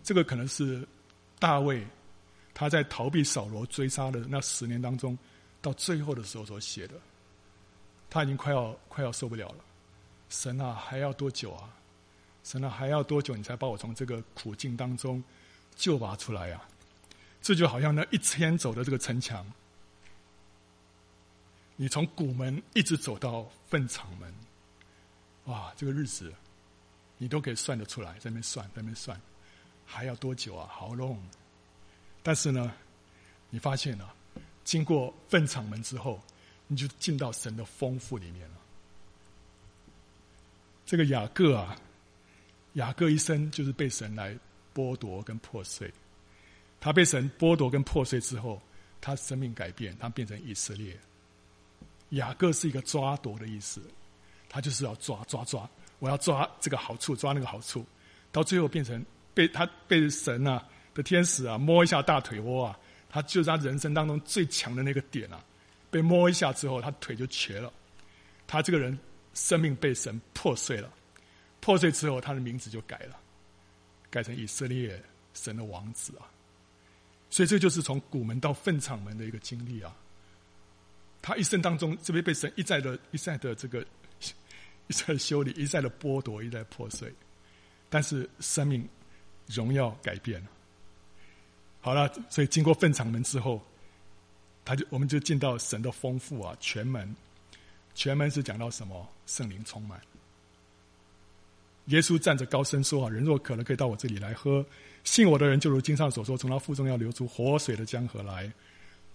[0.02, 0.86] 这个可能是
[1.38, 1.86] 大卫
[2.54, 5.16] 他在逃避扫罗追杀的那十年当中，
[5.60, 6.94] 到最后的时候所写的。
[8.10, 9.64] 他已经快要快要受不了了。
[10.28, 11.74] 神啊，还要多久啊？
[12.44, 15.22] 神啊，还要多久你才把我从这个苦境当中
[15.76, 16.68] 救拔出来呀、啊？
[17.40, 19.44] 这就好像那一千走的这个城墙。
[21.76, 24.32] 你从谷门一直走到粪场门，
[25.44, 26.32] 哇，这个日子
[27.18, 29.20] 你都可以算得出来，在那边算，在那边算，
[29.92, 30.66] 还要多久啊？
[30.72, 31.18] 好 long。
[32.22, 32.72] 但是呢，
[33.50, 34.14] 你发现了，
[34.64, 36.18] 经过粪场门之后，
[36.66, 38.56] 你就进到神的丰富里面了。
[40.86, 41.76] 这个雅各啊，
[42.74, 44.36] 雅各一生就是被神来
[44.74, 45.92] 剥夺跟破碎。
[46.80, 48.60] 他被神剥夺跟破碎之后，
[49.00, 50.98] 他生命改变，他变成以色列。
[52.10, 53.82] 雅各是一个抓夺的意思，
[54.48, 55.68] 他就是要抓抓抓，
[55.98, 57.84] 我要抓这个好处，抓那个好处，
[58.30, 59.04] 到最后变成
[59.34, 60.64] 被他被神啊
[60.94, 62.78] 的天使啊摸一下大腿窝啊，
[63.08, 65.42] 他就是他人生当中最强的那个点啊，
[65.90, 67.72] 被摸一下之后，他腿就瘸了，
[68.46, 68.98] 他这个人
[69.34, 70.92] 生命被神破碎了，
[71.60, 73.18] 破碎之后，他的名字就改了，
[74.10, 75.02] 改成以色列
[75.34, 76.28] 神的王子啊，
[77.30, 79.94] 所以这就是从古门到粪场门的一个经历啊。
[81.22, 83.80] 他一生当中，这边被神一再的、一再的这个
[84.88, 87.12] 一再的修理，一再的剥夺，一再破碎，
[87.88, 88.86] 但是生命
[89.46, 90.46] 荣耀改变了。
[91.80, 93.60] 好了，所以经过粪场门之后，
[94.64, 97.14] 他就我们就进到神的丰富啊，全门，
[97.94, 99.08] 全门是讲到什么？
[99.26, 100.00] 圣灵充满。
[101.86, 104.64] 耶稣站着高声说：“啊，人若渴了，可以到我这里来喝。
[105.02, 108.50] 信我的人，就如经上所说，从他腹中要流出活水的江河来。”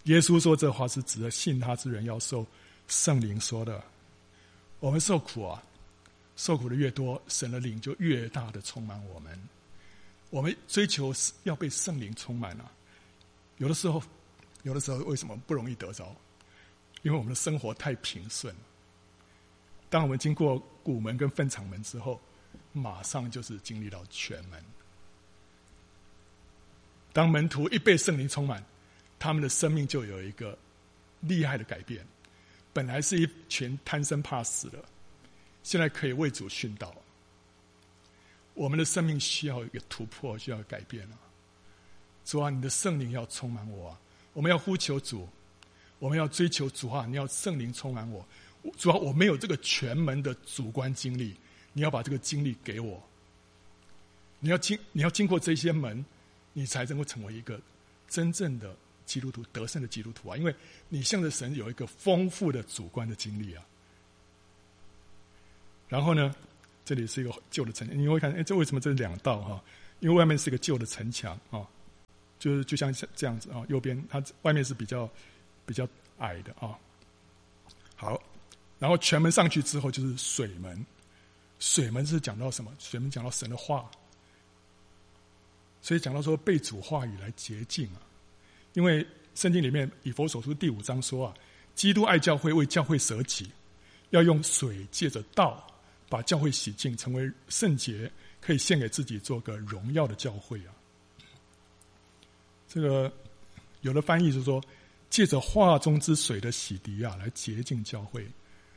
[0.04, 2.46] 耶稣说这话是指的信他之人要受
[2.88, 3.82] 圣灵说的。
[4.82, 5.64] 我们受苦啊，
[6.36, 9.40] 受苦的越多，神的灵就越大的充满我们。
[10.30, 11.14] 我们追求
[11.44, 12.72] 要被圣灵充满啊。
[13.58, 14.02] 有的时候，
[14.64, 16.16] 有的时候为什么不容易得着？
[17.04, 18.54] 因为我们的生活太平顺。
[19.90, 22.20] 当我们经过谷门跟粪场门之后，
[22.74, 24.64] 马上就是经历到全门。
[27.14, 28.64] 当门徒一被圣灵充满。
[29.20, 30.56] 他们的生命就有一个
[31.22, 32.06] 厉害的改变，
[32.72, 34.78] 本来是一群贪生怕死的，
[35.64, 36.94] 现在可以为主殉道。
[38.58, 41.18] 我们的生命需要一个突破，需要改变了。
[42.26, 44.00] 主啊，你的圣灵要充满我啊！
[44.34, 45.30] 我们要呼求主，
[46.00, 47.06] 我们要追求主啊！
[47.06, 48.26] 你要圣灵充满我。
[48.76, 51.36] 主啊，我没有这个全门的主观经历，
[51.72, 53.02] 你要把这个经历给我。
[54.40, 56.04] 你要经，你要经过这些门，
[56.54, 57.62] 你才能够成为一个
[58.10, 58.76] 真正的。
[59.06, 60.54] 基督徒得胜的基督徒啊，因为
[60.90, 63.66] 你向着神有一个丰富的主观的经历啊。
[65.88, 66.36] 然后呢，
[66.88, 69.62] 这里是一个旧的城墙，你会看，哎，这为什么这是两道哈？
[70.00, 71.68] 因为外面是一个旧的城墙啊，
[72.40, 75.10] 就是就像这样子啊，右边它外面是比较
[75.66, 75.86] 比较
[76.20, 76.80] 矮的啊。
[77.98, 78.18] 好，
[78.80, 80.86] 然后全门上去之后就是水门，
[81.60, 82.72] 水门是讲到什么？
[82.80, 83.92] 水门讲到神的话，
[85.82, 88.00] 所以讲到说被主话语来洁净啊。
[88.76, 91.34] 因为圣经里面以弗所书第五章说啊，
[91.76, 93.52] 基督爱教会，为教会舍己，
[94.12, 95.68] 要用水借着道
[96.10, 100.74] 把教会洗净，成为圣洁，可以献给自己，做个荣耀的教会啊。
[102.68, 103.12] 这个
[103.82, 104.64] 有的翻译是说，
[105.10, 108.28] 借着话中之水的洗涤啊，来洁净教会。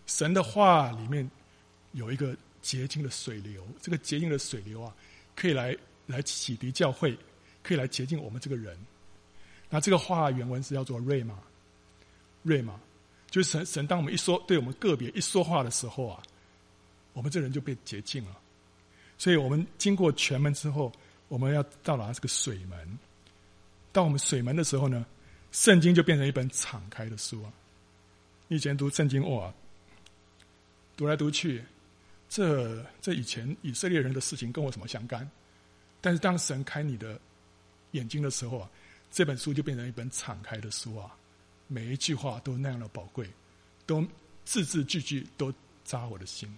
[0.07, 1.28] 神的话里面
[1.93, 4.95] 有一个洁净的水流，这个洁净的水流啊，
[5.37, 5.76] 可以来
[6.07, 7.16] 来洗涤教会，
[7.62, 8.76] 可以来洁净我们这个人。
[9.68, 11.39] 那这个话原文是叫做瑞玛，
[12.43, 12.74] 瑞玛，
[13.31, 16.20] 就是神神当我们一说对我们个别一说话的时候啊，
[17.12, 18.38] 我们这人就被洁净了。
[19.18, 20.92] 所以我们经过全门之后，
[21.28, 22.98] 我们要到达这个水门。
[23.92, 25.04] 到我们水门的时候呢，
[25.50, 27.52] 圣经就变成一本敞开的书啊！
[28.46, 29.52] 以前读圣经哇，
[30.96, 31.64] 读来读去，
[32.28, 35.28] 这这以前以色列人的事情跟我什么相干？
[36.00, 37.20] 但是当神开你的
[37.90, 38.70] 眼睛的时候啊，
[39.11, 41.14] 这本书就变成一本敞开的书啊！
[41.66, 43.28] 每一句话都那样的宝贵，
[43.86, 44.06] 都
[44.44, 45.52] 字字句句都
[45.84, 46.48] 扎我的心。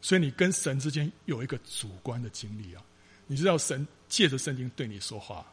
[0.00, 2.82] 所以你跟神之间有一个主观的经历啊！
[3.26, 5.46] 你知道神借着圣经对你说话。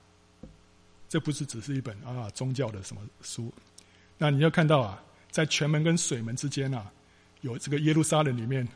[1.09, 3.53] 这不是只是一本啊宗教的什么书，
[4.17, 6.91] 那你要看到啊，在全门跟水门之间啊，
[7.41, 8.67] 有这个耶路撒冷里面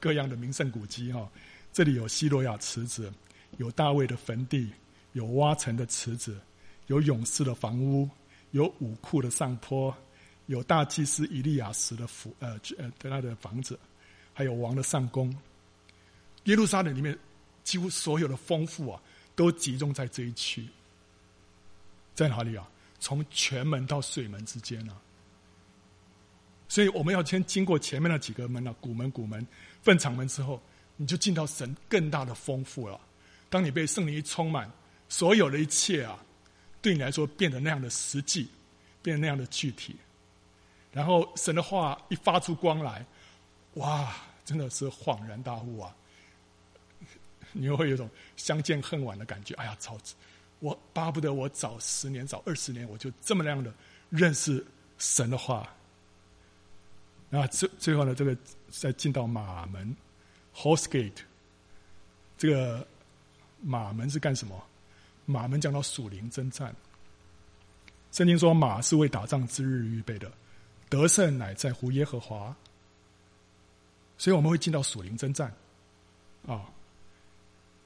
[0.00, 1.30] 各样的名胜古迹哈。
[1.70, 3.12] 这里有希罗亚池子，
[3.58, 4.70] 有大卫的坟地，
[5.12, 6.40] 有挖成的池子，
[6.86, 8.08] 有勇士的房屋，
[8.52, 9.94] 有武库的上坡，
[10.46, 13.78] 有大祭司以利亚实的府呃呃他的房子，
[14.38, 15.36] 还有王的上宫。
[16.44, 17.18] 耶路撒冷里面
[17.64, 19.02] 几乎所有的丰富啊，
[19.34, 20.64] 都集中在这一区。
[22.14, 22.70] 在哪里啊？
[23.00, 24.96] 从全门到水门之间啊，
[26.68, 29.44] 所以我们要先经过前面那几个门啊，古门、古门、
[29.82, 30.62] 粪场门之后，
[30.94, 33.00] 你就进到神更大的丰富了。
[33.50, 34.70] 当你被圣灵一充满，
[35.08, 36.16] 所有的一切啊，
[36.80, 38.48] 对你来说变得那样的实际，
[39.02, 39.96] 变得那样的具体。
[40.92, 43.04] 然后神的话一发出光来，
[43.74, 44.16] 哇，
[44.48, 45.94] 真的是恍然大悟啊！
[47.52, 49.54] 你会有种相见恨晚的感觉。
[49.56, 49.98] 哎呀，操！
[50.60, 53.70] 我巴不得我早十年、早二十年，我就这么样的
[54.08, 55.68] 认识神的话。
[57.30, 58.34] 啊，最最后呢，这个
[58.70, 59.94] 再进到马门
[60.54, 61.20] （Horse Gate），
[62.38, 62.88] 这个
[63.60, 64.64] 马门是干什么？
[65.26, 66.74] 马门讲到属灵征战。
[68.12, 70.32] 圣经说，马是为打仗之日预备的，
[70.88, 72.56] 得胜乃在乎耶和华。
[74.18, 75.50] 所以我们会进到属灵征战，
[76.46, 76.68] 啊。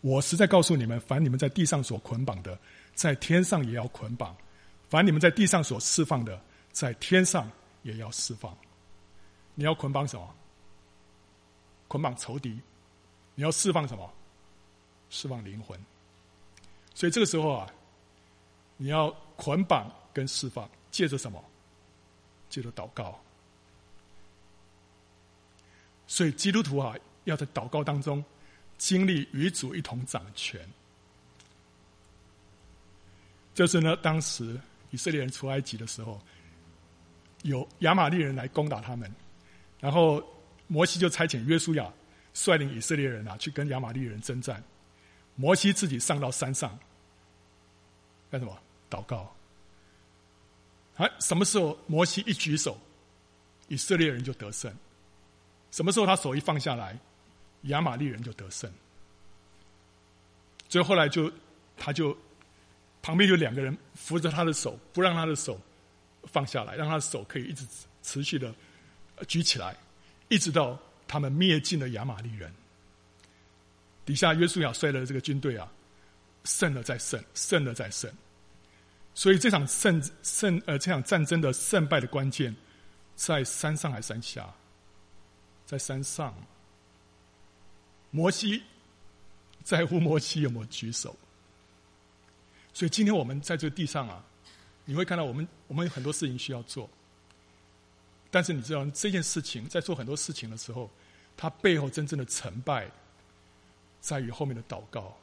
[0.01, 2.59] 我实在告诉你们，凡你们在地上所捆绑的，
[2.93, 4.35] 在天上也要捆绑；
[4.89, 7.49] 凡你们在地上所释放的，在天上
[7.85, 8.53] 也要释放。
[9.55, 10.35] 你要捆绑什么？
[11.87, 12.59] 捆绑仇敌。
[13.37, 14.13] 你要释放什么？
[15.09, 15.79] 释放灵魂。
[16.95, 17.73] 所以这个时候啊，
[18.77, 21.41] 你要捆绑跟释放，借着什么？
[22.51, 23.21] 借着祷告。
[26.13, 26.95] 所以基督徒啊，
[27.25, 28.23] 要在祷告当中。
[28.77, 30.61] 经历与主一同掌权，
[33.55, 34.61] 就是呢，当时
[34.91, 36.21] 以色列人出埃及的时候，
[37.43, 39.11] 有亚玛力人来攻打他们，
[39.79, 40.23] 然后
[40.67, 41.91] 摩西就差遣约书亚
[42.35, 44.63] 率领以色列人啊去跟亚玛力人征战。
[45.37, 46.77] 摩西自己上到山上
[48.33, 48.59] 干什么？
[48.91, 49.33] 祷告。
[50.97, 52.77] 啊，什么时候摩西一举手，
[53.69, 54.75] 以色列人就得胜？
[55.73, 56.97] 什么时候他手一放下来？
[57.67, 58.69] 亚玛力人就得胜，
[60.69, 61.31] 所以后来就，
[61.77, 62.17] 他就
[63.01, 65.61] 旁边有两个人扶着他的手，不让他的手
[66.25, 67.65] 放下来，让他的手可以一直
[68.03, 68.53] 持续的
[69.29, 69.77] 举起来，
[70.29, 72.53] 一直到他们灭尽了亚玛力人。
[74.05, 75.71] 底下约书亚率的这个军队啊，
[76.43, 78.13] 胜了再胜，胜了再胜。
[79.15, 82.53] 所以这场胜胜呃这场战争的胜败的关键，
[83.15, 84.53] 在山上还是山下？
[85.73, 86.35] 在山上。
[88.11, 88.63] 摩西
[89.65, 91.17] 在乎摩西有没有举手，
[92.75, 94.23] 所以今天我们在这个地上啊，
[94.85, 96.91] 你会看到我们我们有很多事情需要做，
[98.31, 100.91] 但是你知道这件事情在做很多事情的时候，
[101.39, 102.87] 它背后真正的成败
[104.03, 105.17] 在于后面的祷告。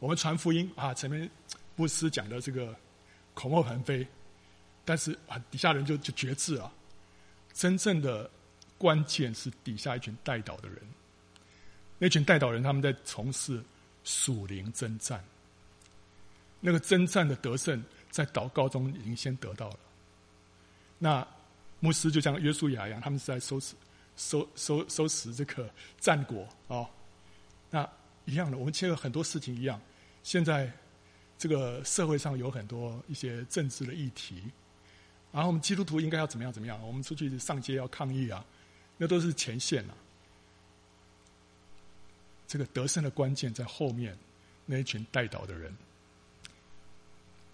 [0.00, 1.30] 我们传福音啊，前面
[1.74, 2.76] 布施讲的这个
[3.32, 4.06] 口沫横飞，
[4.84, 6.70] 但是啊底下人就就决志啊，
[7.58, 8.30] 真正的。
[8.80, 10.78] 关键是底下一群代祷的人，
[11.98, 13.60] 那群代祷人他们在从事
[14.04, 15.20] 属灵征战，
[16.60, 19.78] 那个征战的得胜在祷告中已经先得到了。
[20.96, 21.26] 那
[21.80, 23.74] 牧师就像约书亚一样，他们是在收拾、
[24.14, 26.90] 收收收拾这个战果啊、哦。
[27.68, 27.90] 那
[28.26, 29.80] 一样的，我们切合很多事情一样。
[30.22, 30.72] 现在
[31.36, 34.44] 这个社会上有很多一些政治的议题，
[35.30, 36.80] 然后我们基督徒应该要怎么样怎么样？
[36.86, 38.44] 我们出去上街要抗议啊，
[38.96, 39.94] 那都是前线啊。
[42.46, 44.16] 这个得胜的关键在后面
[44.64, 45.70] 那一群代祷的人。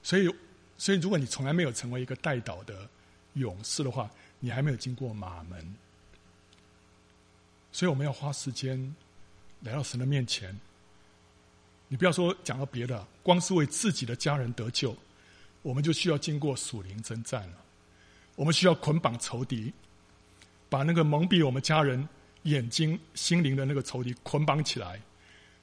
[0.03, 0.33] 所以，
[0.79, 2.89] 所以如果你从来没有成为一个代祷的
[3.33, 4.09] 勇士的话，
[4.39, 5.75] 你还没有经过马门。
[7.73, 8.95] 所以我们要花时间
[9.63, 10.57] 来到神的面前。
[11.89, 14.97] 你不要说讲到别的，光是为自己的家人得救，
[15.65, 17.57] 我们就需要经过属灵征战了。
[18.37, 19.73] 我们需要捆绑仇敌，
[20.69, 22.07] 把那个蒙蔽我们家人
[22.43, 25.01] 眼睛、心灵的那个仇敌捆绑起来，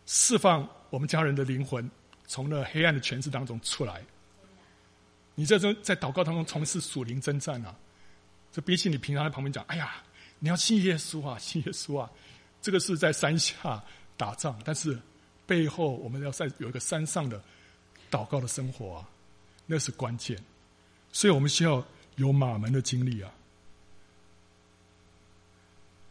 [0.07, 1.87] 释放我们家人的灵魂，
[2.25, 4.01] 从那黑暗的权势当中出来。
[5.35, 7.75] 你在这在祷告当中从事属灵征战啊，
[8.51, 10.01] 这比起你平常在旁边讲，哎呀，
[10.39, 12.09] 你要信耶稣啊，信耶稣啊，
[12.59, 13.83] 这个是在山下
[14.17, 14.97] 打仗，但是
[15.45, 17.41] 背后我们要在有一个山上的
[18.09, 19.09] 祷告的生活啊，
[19.65, 20.37] 那是关键，
[21.11, 21.85] 所以我们需要
[22.15, 23.31] 有马门的经历啊。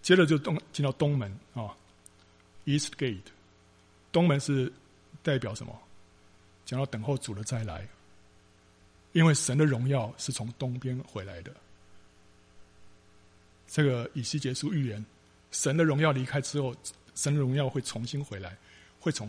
[0.03, 1.77] 接着就东进到东门啊
[2.65, 3.21] ，East Gate，
[4.11, 4.73] 东门是
[5.23, 5.79] 代表什么？
[6.65, 7.87] 讲到等候主的再来。
[9.13, 11.53] 因为神的荣耀是从东边回来的，
[13.67, 15.05] 这个以西结书预言，
[15.51, 16.73] 神的荣耀离开之后，
[17.17, 18.57] 神的荣耀会重新回来，
[19.01, 19.29] 会从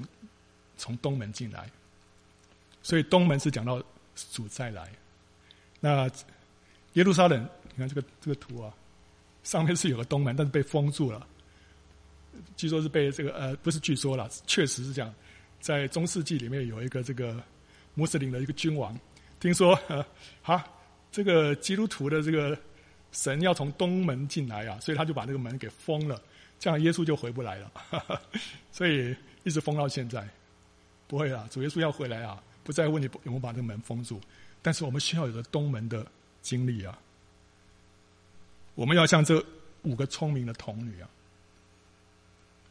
[0.78, 1.68] 从东门进来，
[2.84, 3.84] 所以东门是讲到
[4.32, 4.90] 主再来。
[5.80, 6.10] 那
[6.94, 8.74] 耶路撒冷，你看这个这个图啊，
[9.44, 11.26] 上面是有个东门，但是被封住了，
[12.56, 15.14] 据说是被这个呃，不是据说了，确实是这样，
[15.60, 17.42] 在中世纪里面有一个这个
[17.96, 18.98] 穆斯林的一个君王。
[19.40, 19.76] 听说，
[20.44, 20.64] 哈，
[21.12, 22.58] 这个基督徒的这个
[23.12, 26.22] 神要从东门进来啊，所以他就把这个门给封了，
[26.60, 27.72] 这样耶稣就回不来了，
[28.72, 30.28] 所以一直封到现在。
[31.08, 34.20] 不会啦，主耶稣要回来啊，不再问你有没有把这个门封住，
[34.62, 36.06] 但是我们需要有个东门的
[36.42, 36.98] 经历啊。
[38.76, 39.44] 我们要像这
[39.84, 41.10] 五个聪明的童女啊，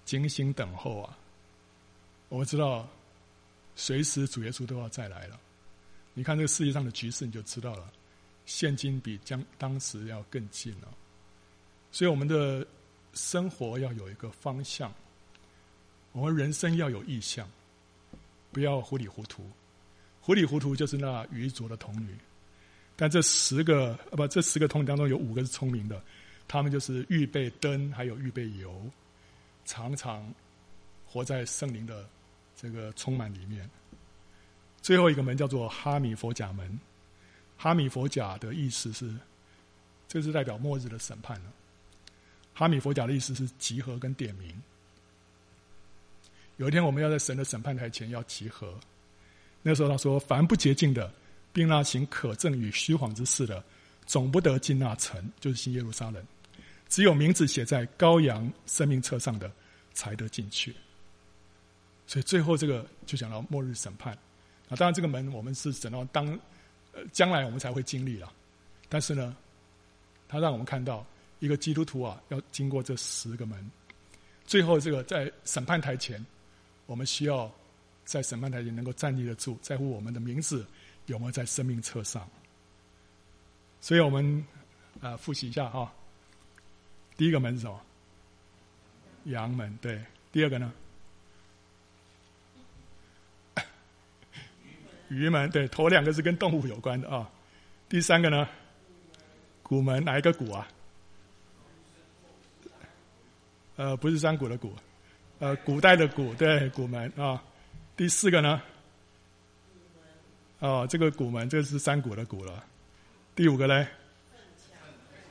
[0.05, 1.19] 精心等候啊。
[2.29, 2.89] 我们知道，
[3.75, 5.39] 随时主耶稣都要再来了。
[6.15, 7.93] 你看这个世界上的局势，你就知道了。
[8.47, 10.89] 现今比将当时要更近了，
[11.93, 12.67] 所以我们的
[13.15, 14.93] 生活要有一个方向，
[16.13, 17.49] 我们人生要有意向，
[18.51, 19.49] 不要糊里糊涂。
[20.21, 22.15] 糊里糊涂就是那愚拙的童女。
[22.97, 26.03] 但这十个啊不，这十个童女当中有五个是聪明的，
[26.47, 28.85] 他们就是预备灯，还有预备油，
[29.65, 30.31] 常常
[31.07, 32.07] 活在圣灵的
[32.55, 33.69] 这个充满里面。
[34.83, 36.79] 最后一个门叫做哈米佛甲门，
[37.57, 39.15] 哈米佛甲的意思是，
[40.07, 41.53] 这是代表末日的审判了。
[42.53, 44.55] 哈米佛甲的意思是集合跟点名。
[46.59, 48.79] 有一天我们要在神的审判台前要集合，
[49.63, 51.13] 那时候他说：“凡不洁净的，
[51.53, 53.63] 并那行可憎与虚谎之事的，
[54.07, 56.25] 总不得进那城，就是新耶路撒冷。
[56.89, 59.51] 只有名字写在羔羊生命册上的，
[59.93, 60.75] 才得进去。”
[62.07, 64.13] 所以最后这个就讲到末日审判。
[64.69, 66.27] 啊，当然这个门我们是等到当，
[66.93, 68.33] 呃，将来我们才会经历了。
[68.89, 69.37] 但是呢，
[70.27, 71.07] 他让我们看到
[71.39, 73.71] 一个基督徒啊，要经过这十个门，
[74.45, 76.25] 最后这个在审判台前，
[76.87, 77.53] 我们需要
[78.11, 80.67] 在审判台前能够站立得住，在乎我们的名字
[81.07, 82.29] 有没有在生命册上。
[83.81, 84.45] 所以我们
[85.01, 85.93] 啊，复习一下哈。
[87.17, 87.81] 第一个门是什么？
[89.27, 90.05] 羊门，对。
[90.33, 90.73] 第二个呢？
[95.09, 97.31] 鱼门，对，头两个是跟动物有关的啊。
[97.89, 98.49] 第三个呢，
[99.63, 100.67] 古门，哪一个古啊？
[103.77, 104.75] 呃，不是山谷的谷，
[105.39, 107.41] 呃，古代的古，对，古门啊。
[108.01, 108.63] 第四个呢？
[110.61, 112.65] 哦，这个古门，这个是山谷的谷了。
[113.35, 113.87] 第五个呢？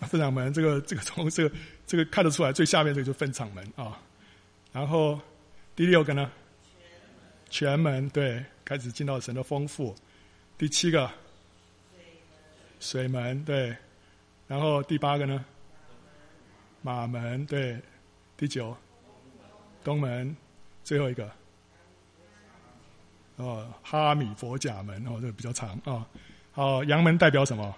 [0.02, 1.56] 粪场门，这个这个从这个
[1.88, 4.00] 这个看得出来，最下面这个就是粪场门啊。
[4.72, 5.20] 然后
[5.76, 6.32] 第六个呢？
[7.50, 8.46] 全门，对。
[8.64, 9.96] 开始进到神的丰富，
[10.56, 11.10] 第七个
[12.80, 13.76] 水门，对，
[14.48, 15.44] 然后第八个呢，
[16.84, 17.80] 马门，对，
[18.38, 18.78] 第九
[19.84, 20.38] 东门，
[20.84, 21.32] 最后一个
[23.40, 26.06] 哦，哈米佛甲门哦，这个比较长啊。
[26.52, 27.76] 好，羊门代表什么？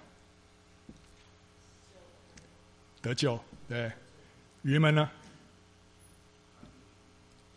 [3.00, 3.38] 得救，
[3.68, 3.90] 对，
[4.62, 5.10] 鱼门呢？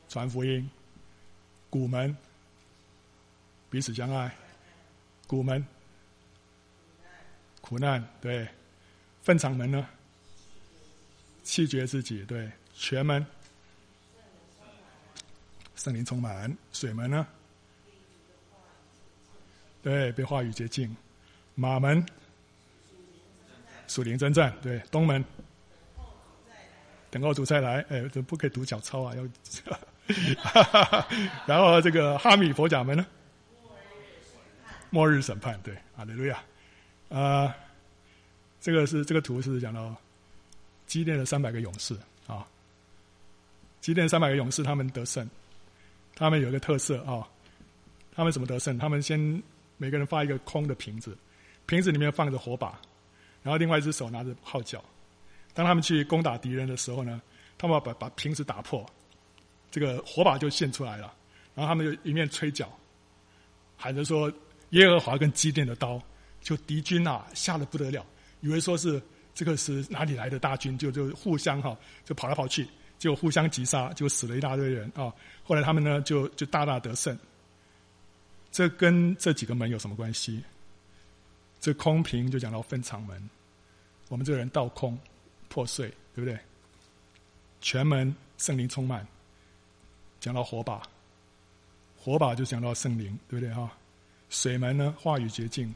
[0.08, 0.70] 传福音，
[1.70, 2.16] 古门。
[3.70, 4.34] 彼此相爱，
[5.28, 5.66] 古门
[7.60, 8.48] 苦难，对。
[9.24, 9.86] 粪场门呢？
[11.44, 12.50] 弃绝自己，对。
[12.74, 13.26] 泉门，
[15.76, 16.56] 圣灵充满。
[16.72, 17.28] 水门呢？
[19.86, 20.98] 对，被话语洁净。
[21.54, 22.04] 马门，
[23.88, 24.80] 属灵征战，对。
[24.90, 25.24] 东门，
[27.12, 27.86] 等候主再来。
[27.90, 29.24] 哎，这不可以读脚抄啊，要。
[31.46, 33.06] 然后这个哈米佛甲门呢？
[34.90, 35.78] 末日审判，对。
[35.96, 36.44] 哈利路亚，
[37.10, 37.56] 啊。
[38.60, 39.96] 这个是这个图是讲到
[40.88, 42.44] 基甸的三百个勇士啊，
[43.82, 45.30] 基甸三百个勇士他们得胜，
[46.16, 47.22] 他们有一个特色啊，
[48.16, 48.76] 他们怎么得胜？
[48.80, 49.44] 他们先
[49.78, 51.18] 每个人发一个空的瓶子，
[51.66, 52.80] 瓶子里面放着火把，
[53.44, 54.84] 然后另外一只手拿着号角。
[55.54, 57.22] 当他们去攻打敌人的时候呢，
[57.58, 58.86] 他们要把把瓶子打破，
[59.72, 61.14] 这个火把就现出来了，
[61.54, 62.70] 然后他们就一面吹角，
[63.78, 64.32] 喊着说
[64.72, 66.02] ：“耶和华跟基甸的刀，
[66.42, 68.06] 就敌军啊吓得不得了。”
[68.42, 69.02] 以为说是
[69.34, 72.68] 这个是哪里来的大军，就就互相哈，就跑来跑去，
[72.98, 75.12] 就互相击杀，就死了一大堆人啊。
[75.44, 77.18] 后来他们呢，就就大大得胜。
[78.56, 80.42] 这跟这几个门有什么关系？
[81.60, 83.30] 这空瓶就讲到分场门，
[84.08, 84.98] 我们这个人倒空
[85.50, 86.40] 破碎，对不对？
[87.60, 89.06] 全门圣灵充满，
[90.22, 90.82] 讲到火把，
[91.98, 93.70] 火把就讲到圣灵，对不对哈？
[94.30, 95.76] 水门呢，话语洁净。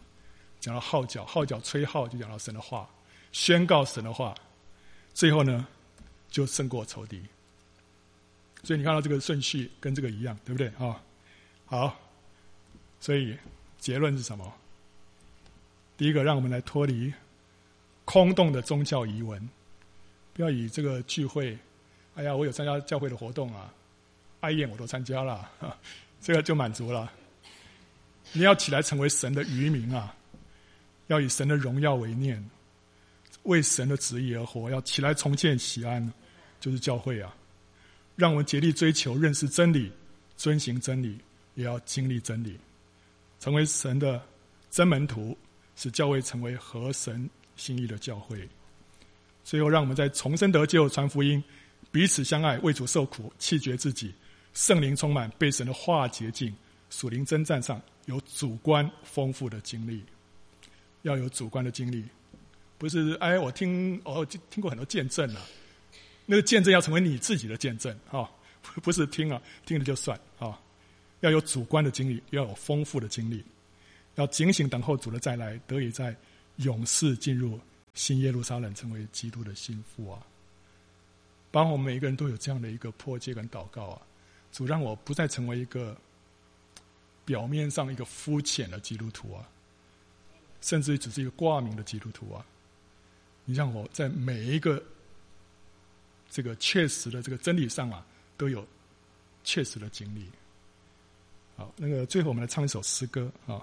[0.61, 2.89] 讲到号角，号角吹号就讲到神的话，
[3.34, 4.34] 宣告神的话，
[5.13, 5.67] 最后呢
[6.30, 7.21] 就胜过仇敌。
[8.63, 11.03] 所以你看到这个顺序跟这个一样，对不对啊？
[11.65, 11.99] 好，
[13.00, 13.38] 所以
[13.78, 14.54] 结论是什么？
[15.97, 17.14] 第一个，让我们来脱离
[18.06, 19.50] 空洞的宗教仪文，
[20.34, 21.58] 不要以这个聚会，
[22.16, 23.74] 哎呀，我有参加教会的活动啊，
[24.39, 25.50] 爱宴我都参加了，
[26.22, 27.12] 这个就满足了。
[28.32, 30.16] 你要起来成为神的渔民啊！
[31.08, 32.47] 要以神的荣耀为念，
[33.43, 34.70] 为神的旨意而活。
[34.70, 36.14] 要起来重建锡安，
[36.60, 37.36] 就是教会啊！
[38.16, 39.91] 让我们竭力追求认识真理，
[40.38, 41.18] 遵行真理，
[41.56, 42.60] 也要经历真理，
[43.40, 44.22] 成为神的
[44.70, 45.38] 真门徒，
[45.76, 48.48] 使教会成为合神心意的教会。
[49.44, 51.44] 最后，让我们在重生得救、传福音、
[51.92, 54.14] 彼此相爱、为主受苦、弃绝自己、
[54.54, 56.54] 圣灵充满、被神的化洁净、
[56.90, 60.04] 属灵征战上有主观丰富的经历。
[61.04, 62.04] 要有主观的经历，
[62.78, 65.40] 不是哎，我听哦，听过很多见证了，
[66.26, 68.30] 那个见证要成为你自己的见证啊，
[68.84, 70.60] 不是听啊，听了就算啊，
[71.22, 73.43] 要有主观的经历，要有丰富的经历，
[74.15, 76.15] 要警醒等候主的再来，得以在
[76.57, 77.59] 永世进入
[77.93, 80.22] 新耶路撒冷，成为基督的新妇啊。
[81.51, 84.01] 帮我们每一个人都有这样的一个迫切跟祷告啊，
[84.51, 85.97] 主让我不再成为一个
[87.26, 89.47] 表面上一个肤浅的基督徒啊。
[90.61, 92.45] 甚至只是一个挂名的基督徒啊！
[93.45, 94.84] 你让我在每一个
[96.30, 98.05] 这个确实的这个真理上啊，
[98.36, 98.67] 都有
[99.45, 100.30] 确实的经历。
[101.60, 103.62] 好，那个最后我们来唱一首诗歌啊。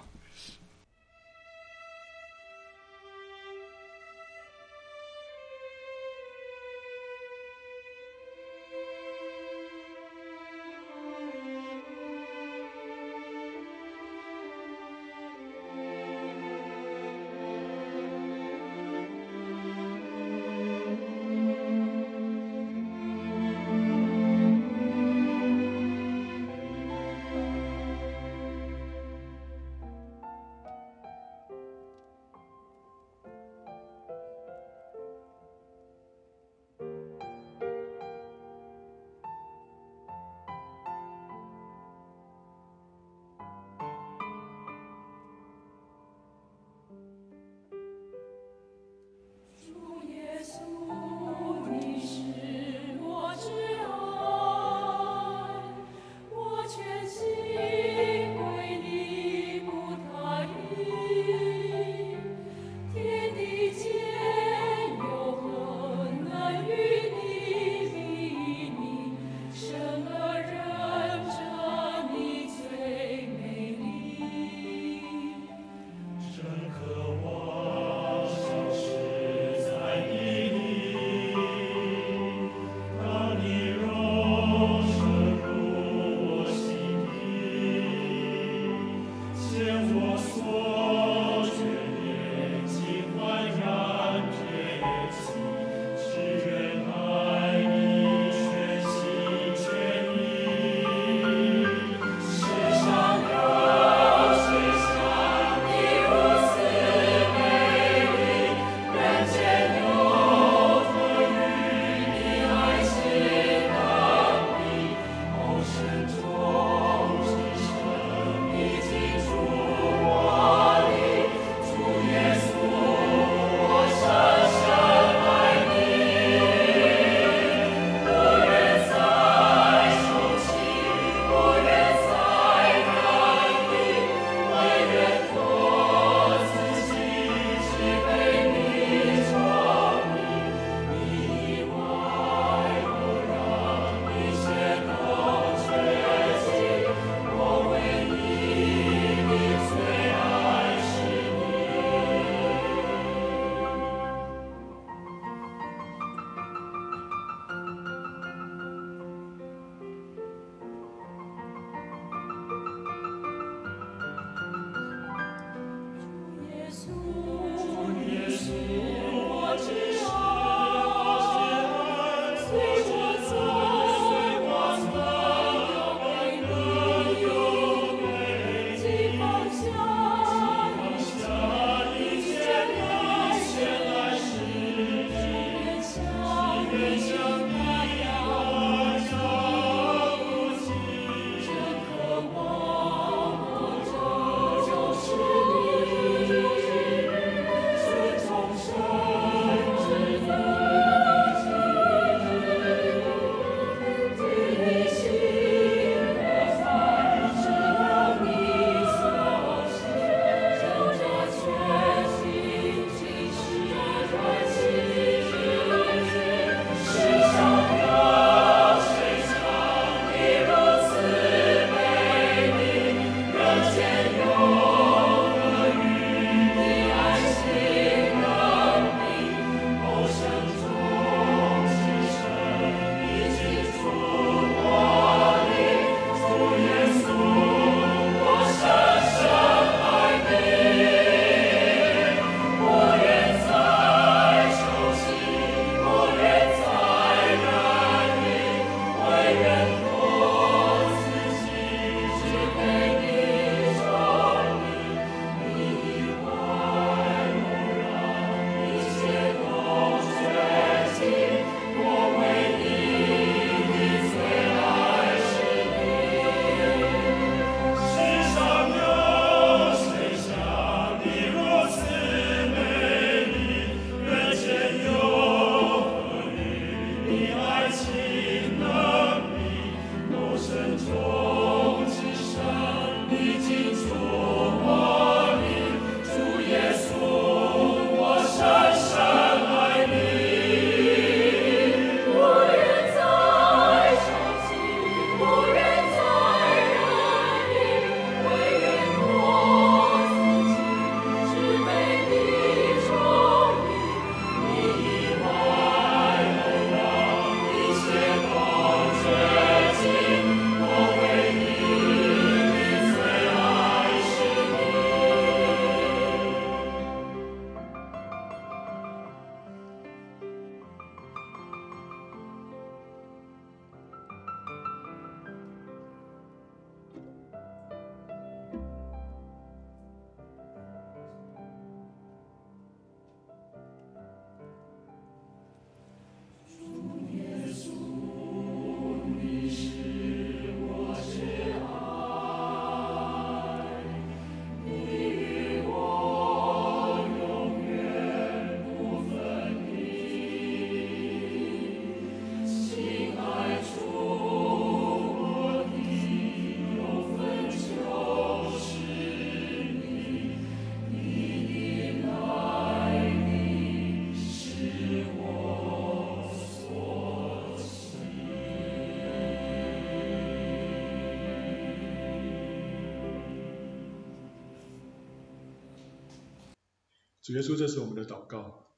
[377.26, 378.70] 主耶稣，这是我们的祷告。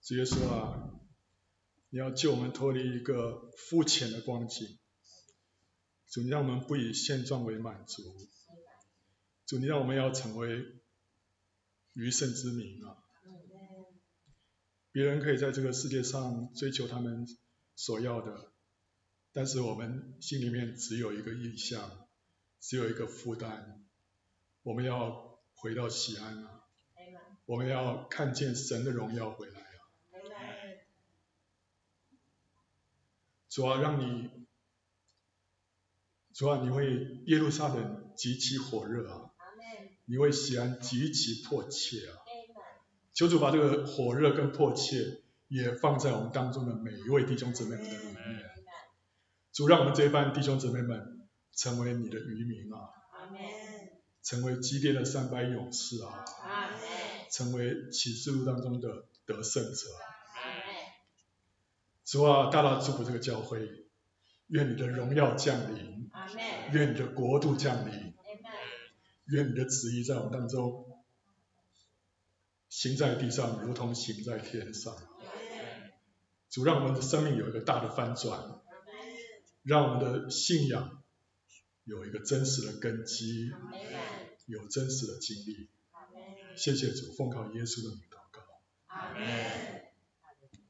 [0.00, 1.00] 主耶稣啊，
[1.90, 4.78] 你要救我们脱离一个肤浅的光景。
[6.08, 8.04] 主，你让我们不以现状为满足。
[9.46, 10.64] 主，你让我们要成为
[11.94, 12.96] 余圣之民啊！
[14.92, 17.26] 别人可以在这个世界上追求他们
[17.74, 18.52] 所要的，
[19.32, 22.06] 但是我们心里面只有一个意向，
[22.60, 23.85] 只有一个负担，
[24.66, 26.64] 我们要回到西安啊！
[27.44, 29.78] 我们要看见神的荣耀回来啊！
[33.48, 34.28] 主啊，让你。
[36.34, 39.30] 主啊，你为耶路撒冷极其火热啊！
[40.06, 42.18] 你为西安极其迫切啊！
[43.14, 48.50] 求主把这个火热跟迫切也放在我们当中的每一位弟兄姊妹们的里面。
[49.52, 52.90] 主，让我们这一班弟兄姊妹们成为你的渔民啊！
[54.26, 56.24] 成为基甸的三百勇士啊！
[57.30, 59.86] 成为启示录当中的得胜者。
[62.04, 63.86] 主啊，大大祝福这个教会。
[64.48, 66.10] 愿你的荣耀降临，
[66.72, 68.14] 愿你的国度降临，
[69.26, 71.04] 愿你的旨意在我们当中
[72.68, 74.96] 行在地上，如同行在天上。
[76.50, 78.60] 主，让我们的生命有一个大的翻转，
[79.62, 81.02] 让我们的信仰
[81.82, 83.50] 有一个真实的根基，
[84.46, 85.68] 有真实的经历。
[86.56, 89.75] 谢谢主，奉靠耶稣的名祷告。